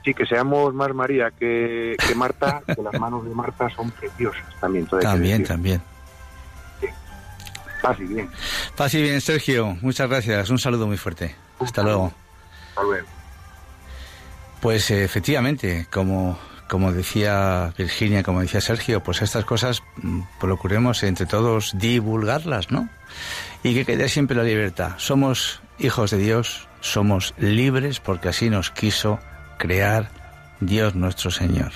[0.04, 4.44] Sí, que seamos más María que, que Marta, que las manos de Marta son preciosas
[4.60, 4.86] también.
[4.86, 5.80] También, también.
[7.80, 8.30] Paz y bien.
[8.76, 9.76] Paz y bien, Sergio.
[9.80, 10.50] Muchas gracias.
[10.50, 11.34] Un saludo muy fuerte.
[11.58, 12.12] Hasta luego.
[12.70, 13.06] Hasta luego.
[14.60, 16.38] Pues eh, efectivamente, como,
[16.68, 22.88] como decía Virginia, como decía Sergio, pues estas cosas mm, procuremos entre todos divulgarlas, ¿no?
[23.62, 24.92] Y que quede siempre la libertad.
[24.96, 29.18] Somos hijos de Dios, somos libres porque así nos quiso
[29.58, 30.08] crear
[30.60, 31.72] Dios nuestro Señor.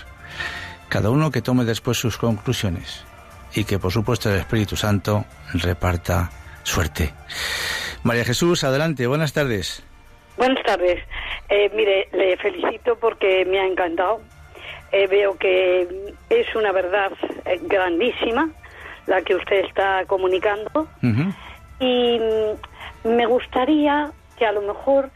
[0.88, 3.04] Cada uno que tome después sus conclusiones
[3.54, 6.30] y que por supuesto el Espíritu Santo reparta
[6.62, 7.12] suerte.
[8.02, 9.82] María Jesús, adelante, buenas tardes.
[10.36, 11.02] Buenas tardes.
[11.48, 14.20] Eh, mire, le felicito porque me ha encantado.
[14.92, 17.12] Eh, veo que es una verdad
[17.44, 18.48] eh, grandísima
[19.06, 20.88] la que usted está comunicando
[21.80, 25.10] y mm, me gustaría que a lo mejor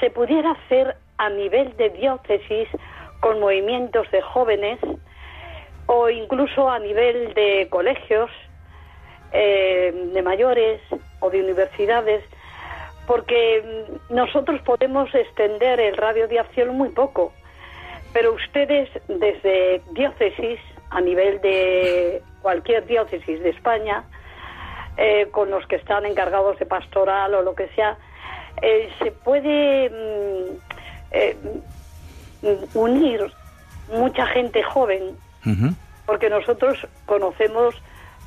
[0.00, 2.68] se pudiera hacer a nivel de diócesis
[3.20, 4.78] con movimientos de jóvenes
[5.86, 8.30] o incluso a nivel de colegios
[9.32, 10.80] eh, de mayores
[11.20, 12.22] o de universidades
[13.08, 17.32] porque mm, nosotros podemos extender el radio de acción muy poco,
[18.12, 20.60] pero ustedes desde diócesis,
[20.90, 24.04] a nivel de cualquier diócesis de España,
[24.96, 27.96] eh, con los que están encargados de pastoral o lo que sea,
[28.62, 30.67] eh, se puede mm,
[31.10, 31.36] eh,
[32.74, 33.32] unir
[33.92, 35.16] mucha gente joven,
[36.06, 37.74] porque nosotros conocemos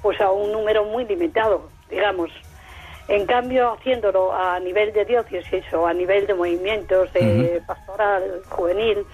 [0.02, 2.32] pues a un número muy limitado, digamos.
[3.08, 9.06] En cambio, haciéndolo a nivel de diócesis o a nivel de movimientos de pastoral juvenil,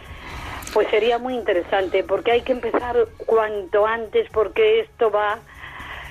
[0.73, 2.95] pues sería muy interesante, porque hay que empezar
[3.25, 5.39] cuanto antes, porque esto va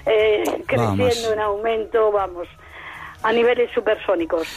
[0.06, 1.32] eh, creciendo Vamos.
[1.32, 2.48] en aumento, vamos,
[3.22, 4.48] a niveles supersónicos.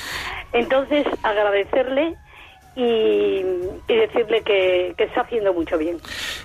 [0.51, 2.15] Entonces, agradecerle
[2.75, 2.81] y,
[3.87, 5.97] y decirle que, que está haciendo mucho bien.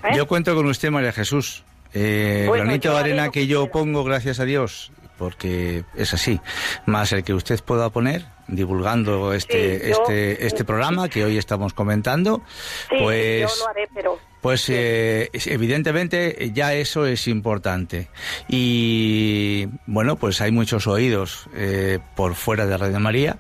[0.05, 0.17] ¿eh?
[0.17, 1.65] Yo cuento con usted, María Jesús.
[1.93, 6.41] Eh, Bueno, granito de arena que yo pongo, gracias a Dios, porque es así.
[6.87, 11.39] Más el que usted pueda poner, divulgando este, Sí, yo- este, este programa que hoy
[11.39, 12.43] estamos comentando,
[12.91, 13.41] Sí, pues...
[13.43, 18.09] yo lo haré, pero Pues eh, evidentemente ya eso es importante.
[18.49, 23.39] Y bueno, pues hay muchos oídos eh, por fuera de Radio María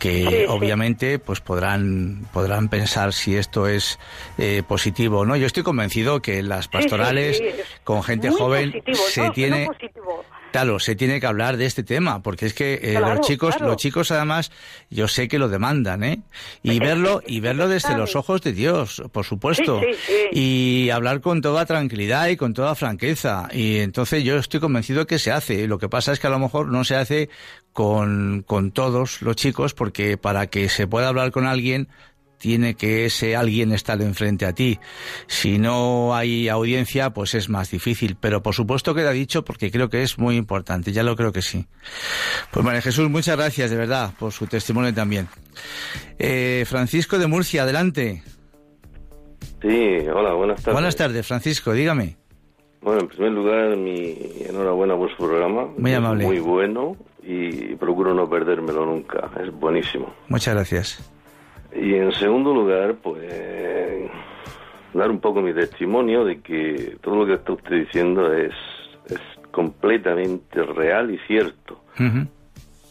[0.00, 4.00] que Sí, obviamente pues podrán podrán pensar si esto es
[4.38, 5.36] eh, positivo o no.
[5.36, 9.32] Yo estoy convencido que las pastorales sí, sí, es con gente joven positivo, se no,
[9.32, 10.24] tiene no positivo.
[10.52, 13.56] Claro, se tiene que hablar de este tema, porque es que eh, Claro, los chicos,
[13.56, 13.72] claro.
[13.72, 14.50] los chicos además,
[14.90, 16.20] yo sé que lo demandan, ¿eh?
[16.62, 19.80] Y verlo, y verlo desde los ojos de Dios, por supuesto.
[19.80, 20.38] Sí, sí, sí.
[20.86, 23.48] Y hablar con toda tranquilidad y con toda franqueza.
[23.52, 25.68] Y entonces yo estoy convencido que se hace.
[25.68, 27.28] Lo que pasa es que a lo mejor no se hace
[27.72, 31.88] con, con todos los chicos, porque para que se pueda hablar con alguien,
[32.40, 34.80] tiene que ese alguien estar enfrente a ti.
[35.26, 38.16] Si no hay audiencia, pues es más difícil.
[38.18, 40.92] Pero por supuesto queda dicho porque creo que es muy importante.
[40.92, 41.66] Ya lo creo que sí.
[42.50, 45.28] Pues María Jesús, muchas gracias de verdad por su testimonio también.
[46.18, 48.22] Eh, Francisco de Murcia, adelante.
[49.60, 50.72] Sí, hola, buenas tardes.
[50.72, 52.16] Buenas tardes, Francisco, dígame.
[52.80, 54.16] Bueno, en primer lugar, mi
[54.48, 55.66] enhorabuena por su programa.
[55.76, 56.24] Muy amable.
[56.24, 59.30] Muy bueno y procuro no perdérmelo nunca.
[59.42, 60.14] Es buenísimo.
[60.28, 61.19] Muchas gracias.
[61.74, 63.22] Y en segundo lugar, pues
[64.94, 68.54] dar un poco mi testimonio de que todo lo que está usted diciendo es,
[69.06, 71.80] es completamente real y cierto.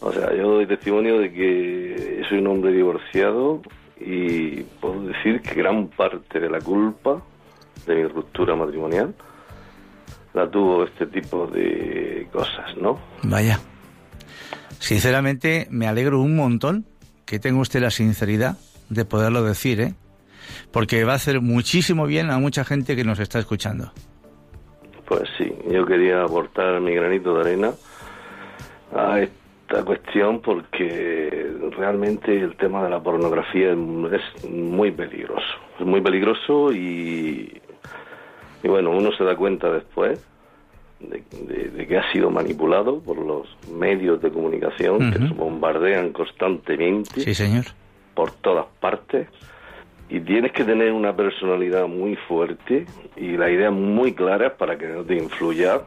[0.00, 3.60] O sea, yo doy testimonio de que soy un hombre divorciado
[3.98, 7.22] y puedo decir que gran parte de la culpa
[7.86, 9.14] de mi ruptura matrimonial
[10.32, 12.98] la tuvo este tipo de cosas, ¿no?
[13.24, 13.58] Vaya.
[14.78, 16.86] Sinceramente, me alegro un montón
[17.26, 18.56] que tenga usted la sinceridad
[18.90, 19.94] de poderlo decir, ¿eh?
[20.72, 23.92] Porque va a hacer muchísimo bien a mucha gente que nos está escuchando.
[25.06, 27.70] Pues sí, yo quería aportar mi granito de arena
[28.94, 35.46] a esta cuestión porque realmente el tema de la pornografía es muy peligroso.
[35.78, 37.60] Es muy peligroso y,
[38.62, 40.20] y bueno, uno se da cuenta después
[41.00, 46.12] de, de- de que ha sido manipulado por los medios de comunicación que nos bombardean
[46.12, 47.64] constantemente Sí, señor.
[48.14, 49.28] Por todas partes
[50.08, 52.84] y tienes que tener una personalidad muy fuerte
[53.16, 55.82] y la idea muy clara para que no te influya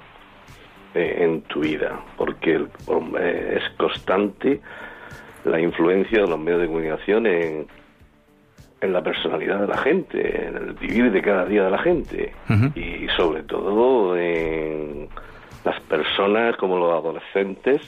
[0.95, 4.61] eh, en tu vida, porque es constante
[5.43, 7.67] la influencia de los medios de comunicación en,
[8.79, 12.33] en la personalidad de la gente, en el vivir de cada día de la gente
[12.75, 15.09] y sobre todo en
[15.65, 17.81] las personas como los adolescentes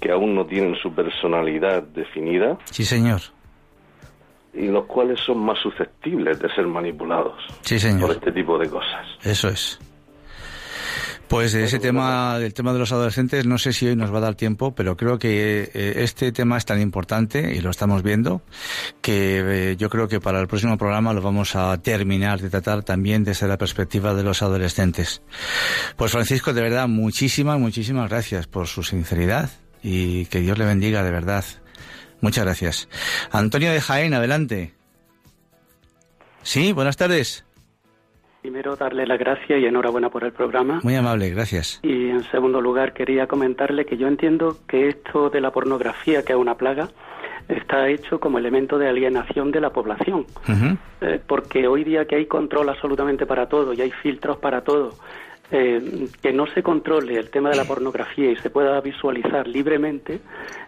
[0.00, 3.20] que aún no tienen su personalidad definida Sí, señor.
[4.52, 9.06] Y los cuales son más susceptibles de ser manipulados Sí, por este tipo de cosas.
[9.22, 9.78] Eso es.
[11.30, 14.18] Pues de ese tema, del tema de los adolescentes, no sé si hoy nos va
[14.18, 18.02] a dar tiempo, pero creo que eh, este tema es tan importante y lo estamos
[18.02, 18.42] viendo
[19.00, 22.82] que eh, yo creo que para el próximo programa lo vamos a terminar de tratar
[22.82, 25.22] también desde la perspectiva de los adolescentes.
[25.96, 29.50] Pues Francisco, de verdad, muchísimas, muchísimas gracias por su sinceridad
[29.84, 31.44] y que Dios le bendiga de verdad.
[32.20, 32.88] Muchas gracias.
[33.32, 34.72] Antonio de Jaén, adelante.
[36.42, 37.44] Sí, buenas tardes.
[38.42, 40.80] Primero, darle las gracias y enhorabuena por el programa.
[40.82, 41.78] Muy amable, gracias.
[41.82, 46.32] Y en segundo lugar, quería comentarle que yo entiendo que esto de la pornografía, que
[46.32, 46.88] es una plaga,
[47.48, 50.24] está hecho como elemento de alienación de la población.
[51.02, 54.94] Eh, porque hoy día que hay control absolutamente para todo y hay filtros para todo,
[55.50, 60.20] eh, que no se controle el tema de la pornografía y se pueda visualizar libremente,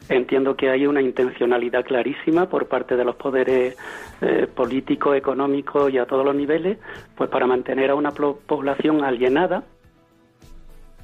[0.08, 3.76] entiendo que hay una intencionalidad clarísima por parte de los poderes
[4.20, 6.78] eh, políticos, económicos y a todos los niveles,
[7.16, 9.64] pues para mantener a una población alienada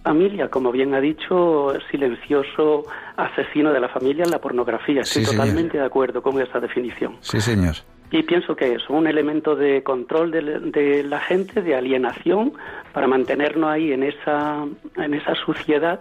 [0.09, 2.85] familia, como bien ha dicho, silencioso
[3.17, 5.03] asesino de la familia en la pornografía.
[5.03, 7.17] Estoy Sí, totalmente de acuerdo con esa definición.
[7.21, 7.75] Sí, señor.
[8.11, 12.55] Y pienso que es un elemento de control de, de la gente, de alienación,
[12.93, 14.65] para mantenernos ahí en esa,
[14.97, 16.01] en esa suciedad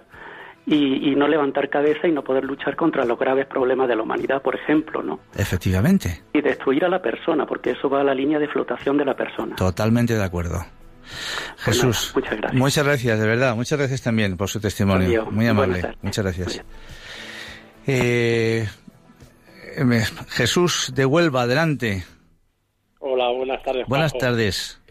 [0.67, 4.41] y, no levantar cabeza y no poder luchar contra los graves problemas de la humanidad,
[4.41, 5.19] por ejemplo, ¿no?
[5.35, 6.23] Efectivamente.
[6.33, 9.15] Y destruir a la persona, porque eso va a la línea de flotación de la
[9.15, 9.55] persona.
[9.55, 10.65] Totalmente de acuerdo.
[11.63, 12.59] Pues Jesús, muchas gracias.
[12.61, 13.55] Muchas gracias, de verdad.
[13.55, 15.27] Muchas gracias también por su testimonio.
[15.31, 15.81] Muy amable.
[16.01, 16.61] Muchas gracias.
[17.87, 18.67] Eh,
[20.29, 22.03] Jesús de Huelva, adelante.
[22.99, 23.87] Hola, buenas tardes.
[23.87, 24.81] Buenas tardes.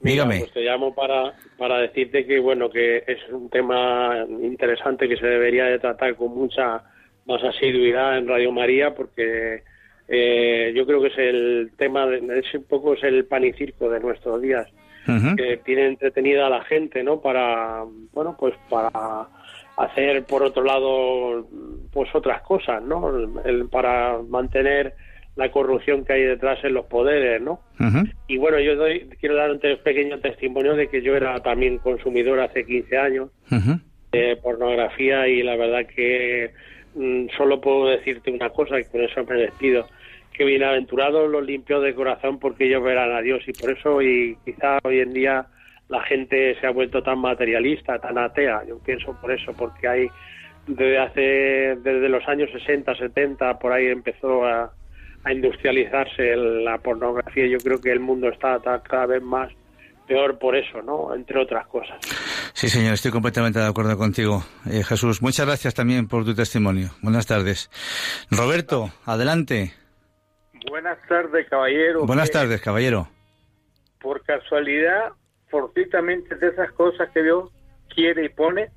[0.00, 0.40] Dígame.
[0.40, 5.26] Pues te llamo para, para decirte que bueno que es un tema interesante que se
[5.26, 6.82] debería de tratar con mucha
[7.26, 9.62] más asiduidad en Radio María porque
[10.08, 13.52] eh, yo creo que es el tema de, es un poco es el pan y
[13.52, 14.66] circo de nuestros días
[15.36, 19.26] que tiene entretenida a la gente no para bueno pues para
[19.80, 21.48] hacer por otro lado
[21.92, 23.12] pues otras cosas no
[23.70, 24.94] para mantener
[25.36, 27.60] la corrupción que hay detrás en los poderes, ¿no?
[28.26, 32.40] Y bueno, yo doy, quiero dar un pequeño testimonio de que yo era también consumidor
[32.40, 33.30] hace 15 años
[34.12, 36.50] de pornografía y la verdad que
[36.94, 39.86] mm, solo puedo decirte una cosa y con eso me despido
[40.32, 44.36] que bienaventurados los limpios de corazón porque ellos verán a Dios y por eso y
[44.44, 45.46] quizá hoy en día
[45.90, 50.08] la gente se ha vuelto tan materialista, tan atea, yo pienso por eso, porque hay
[50.66, 51.20] desde hace
[51.82, 54.72] desde los años 60, 70 por ahí empezó a
[55.24, 57.46] a industrializarse la pornografía.
[57.46, 59.52] Yo creo que el mundo está cada vez más
[60.06, 61.14] peor por eso, ¿no?
[61.14, 61.98] Entre otras cosas.
[62.52, 64.42] Sí, señor, estoy completamente de acuerdo contigo.
[64.66, 66.88] Eh, Jesús, muchas gracias también por tu testimonio.
[67.02, 67.70] Buenas tardes.
[68.30, 69.72] Roberto, adelante.
[70.68, 72.06] Buenas tardes, caballero.
[72.06, 73.08] Buenas tardes, caballero.
[74.00, 75.12] Por casualidad,
[75.50, 77.50] fortuitamente de esas cosas que Dios
[77.94, 78.70] quiere y pone,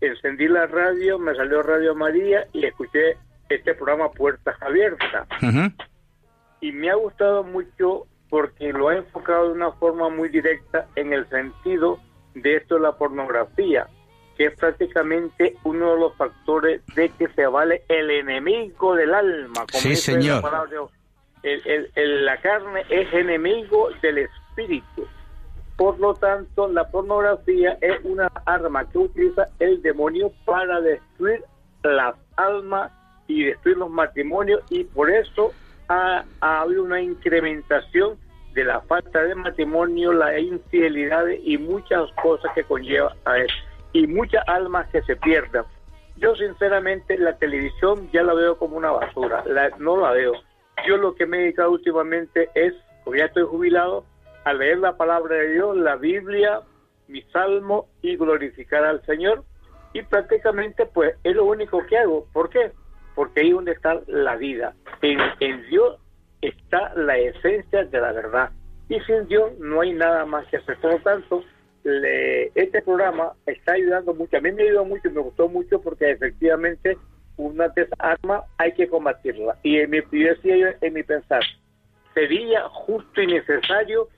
[0.00, 3.16] encendí la radio, me salió Radio María y escuché
[3.48, 5.28] este programa Puertas Abiertas.
[6.60, 11.12] Y me ha gustado mucho porque lo ha enfocado de una forma muy directa en
[11.12, 12.00] el sentido
[12.34, 13.86] de esto de la pornografía,
[14.36, 19.66] que es prácticamente uno de los factores de que se vale el enemigo del alma.
[19.72, 20.42] sí, señor.
[21.42, 25.06] la carne es enemigo del espíritu.
[25.76, 31.42] Por lo tanto, la pornografía es una arma que utiliza el demonio para destruir
[31.82, 32.92] las almas
[33.26, 35.52] y destruir los matrimonios y por eso
[35.88, 38.16] ha, habido una incrementación
[38.54, 43.54] de la falta de matrimonio, la infidelidad y muchas cosas que conlleva a eso
[43.92, 45.64] y muchas almas que se pierdan.
[46.16, 49.42] Yo sinceramente la televisión ya la veo como una basura,
[49.78, 50.34] no la veo.
[50.86, 54.04] Yo lo que me he dedicado últimamente es, porque ya estoy jubilado,
[54.44, 56.60] a leer la palabra de Dios, la Biblia,
[57.08, 59.44] mi salmo y glorificar al Señor.
[59.92, 62.26] Y prácticamente pues es lo único que hago.
[62.32, 62.72] ¿Por qué?
[63.14, 64.74] porque ahí donde está la vida.
[65.02, 65.98] En, Dios
[66.40, 68.50] está la esencia de la verdad.
[68.88, 70.76] Y sin Dios no hay nada más que hacer.
[70.78, 71.44] Por lo tanto,
[71.84, 74.36] este programa está ayudando mucho.
[74.36, 76.96] A mí me ayudó mucho, me gustó mucho porque efectivamente
[77.36, 79.56] una de esas armas hay que combatirla.
[79.62, 81.42] Y en mi, yo decía en mi pensar,
[82.14, 84.08] sería justo y necesario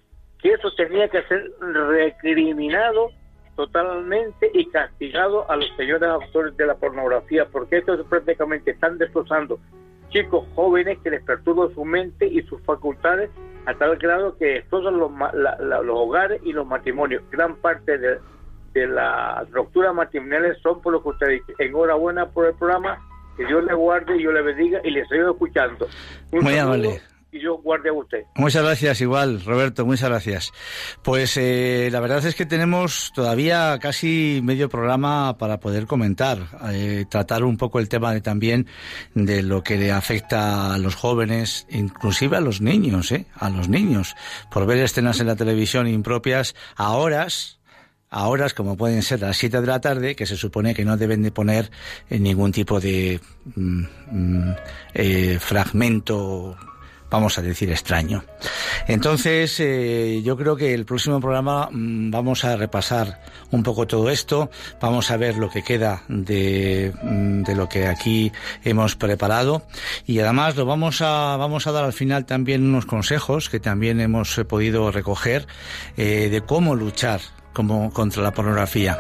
[0.45, 3.11] que eso tenía que ser recriminado
[3.57, 9.59] totalmente y castigado a los señores autores de la pornografía, porque estos prácticamente están destrozando
[10.11, 13.31] chicos jóvenes que les perturban su mente y sus facultades
[13.65, 17.23] a tal grado que destrozan los, los hogares y los matrimonios.
[17.31, 18.19] Gran parte de,
[18.75, 21.55] de las rupturas matrimoniales son por lo que usted dice.
[21.59, 22.99] Enhorabuena por el programa,
[23.39, 25.89] que Dios le guarde y yo le bendiga y le sigo escuchando.
[26.33, 27.01] Muy amable
[27.35, 28.25] y yo guarde a usted.
[28.37, 30.53] Muchas gracias, igual, Roberto, muchas gracias.
[31.03, 36.39] Pues eh, la verdad es que tenemos todavía casi medio programa para poder comentar,
[36.71, 38.69] eh, tratar un poco el tema de, también
[39.15, 43.27] de lo que le afecta a los jóvenes, inclusive a los niños, ¿eh?
[43.35, 44.15] a los niños,
[44.53, 47.59] por ver escenas en la televisión impropias a horas
[48.11, 50.97] a horas como pueden ser las 7 de la tarde, que se supone que no
[50.97, 51.73] deben de poner
[52.09, 53.19] ningún tipo de
[53.57, 54.55] mm, mm,
[54.95, 56.57] eh, fragmento
[57.15, 58.25] vamos a decir, extraño.
[58.89, 63.21] Entonces, eh, yo creo que el próximo programa mm, vamos a repasar
[63.53, 64.51] un poco todo esto,
[64.81, 68.33] vamos a ver lo que queda de, mm, de, lo que aquí
[68.65, 69.63] hemos preparado
[70.07, 74.01] y además lo vamos a, vamos a dar al final también unos consejos que también
[74.01, 75.47] hemos podido recoger
[75.97, 77.21] eh, de cómo luchar
[77.55, 78.99] como contra la pornografía.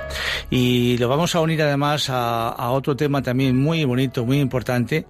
[0.49, 5.07] Y lo vamos a unir además a, otro tema también muy bonito, muy importante,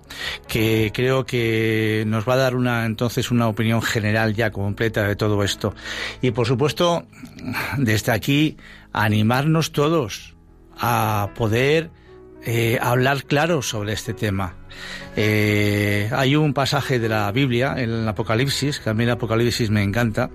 [0.49, 5.15] que creo que nos va a dar una entonces una opinión general ya completa de
[5.15, 5.75] todo esto.
[6.21, 7.07] Y por supuesto,
[7.79, 8.57] desde aquí,
[8.93, 10.35] animarnos todos
[10.77, 11.91] a poder
[12.45, 14.57] eh, hablar claro sobre este tema.
[15.16, 19.83] Eh, hay un pasaje de la Biblia, el Apocalipsis, que a mí el Apocalipsis me
[19.83, 20.31] encanta,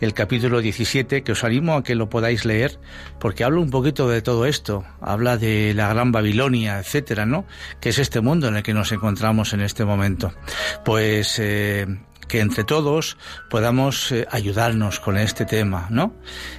[0.00, 2.78] el capítulo 17, que os animo a que lo podáis leer,
[3.20, 7.46] porque habla un poquito de todo esto, habla de la Gran Babilonia, etcétera, ¿no?
[7.80, 10.32] Que es este mundo en el que nos encontramos en este momento.
[10.84, 11.86] Pues eh,
[12.28, 13.16] que entre todos
[13.48, 16.14] podamos eh, ayudarnos con este tema, ¿no?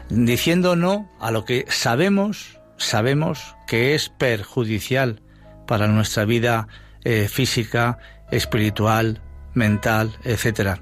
[0.09, 5.21] Diciendo no a lo que sabemos, sabemos que es perjudicial
[5.67, 6.67] para nuestra vida
[7.04, 7.97] eh, física,
[8.32, 9.22] espiritual,
[9.54, 10.80] mental, etcétera.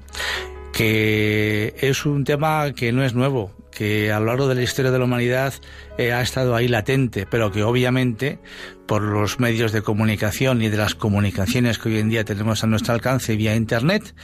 [0.72, 4.90] Que es un tema que no es nuevo, que a lo largo de la historia
[4.90, 5.54] de la humanidad
[5.98, 8.38] eh, ha estado ahí latente, pero que obviamente
[8.86, 12.66] por los medios de comunicación y de las comunicaciones que hoy en día tenemos a
[12.66, 14.14] nuestro alcance vía Internet,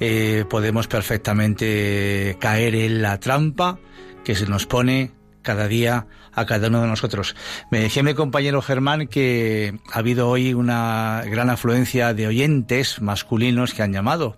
[0.00, 3.78] eh, podemos perfectamente caer en la trampa
[4.24, 5.12] que se nos pone
[5.48, 7.34] cada día a cada uno de nosotros.
[7.70, 13.72] Me decía mi compañero Germán que ha habido hoy una gran afluencia de oyentes masculinos
[13.72, 14.36] que han llamado.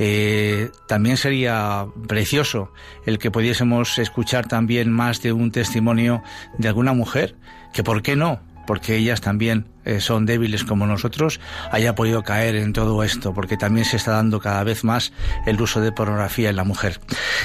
[0.00, 2.72] Eh, también sería precioso
[3.06, 6.24] el que pudiésemos escuchar también más de un testimonio
[6.58, 7.36] de alguna mujer,
[7.72, 11.38] que por qué no, porque ellas también eh, son débiles como nosotros,
[11.70, 15.12] haya podido caer en todo esto, porque también se está dando cada vez más
[15.46, 16.98] el uso de pornografía en la mujer.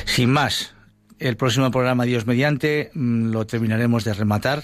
[0.06, 0.74] Sin más,
[1.20, 4.64] el próximo programa, Dios mediante, mm, lo terminaremos de rematar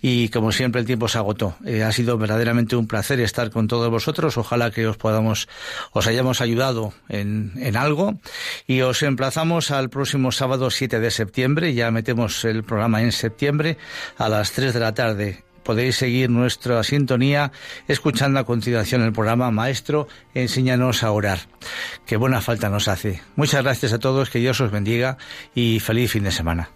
[0.00, 1.56] y como siempre el tiempo se agotó.
[1.64, 4.36] Eh, ha sido verdaderamente un placer estar con todos vosotros.
[4.36, 5.48] Ojalá que os podamos,
[5.92, 8.18] os hayamos ayudado en, en algo
[8.66, 11.74] y os emplazamos al próximo sábado 7 de septiembre.
[11.74, 13.78] Ya metemos el programa en septiembre
[14.18, 17.50] a las 3 de la tarde podéis seguir nuestra sintonía
[17.88, 21.40] escuchando a continuación el programa Maestro, enséñanos a orar.
[22.06, 23.20] Qué buena falta nos hace.
[23.34, 25.18] Muchas gracias a todos, que Dios os bendiga
[25.54, 26.70] y feliz fin de semana.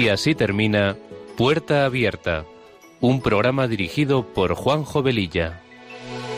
[0.00, 0.96] Y así termina
[1.36, 2.46] Puerta Abierta,
[3.02, 5.60] un programa dirigido por Juan Jovelilla.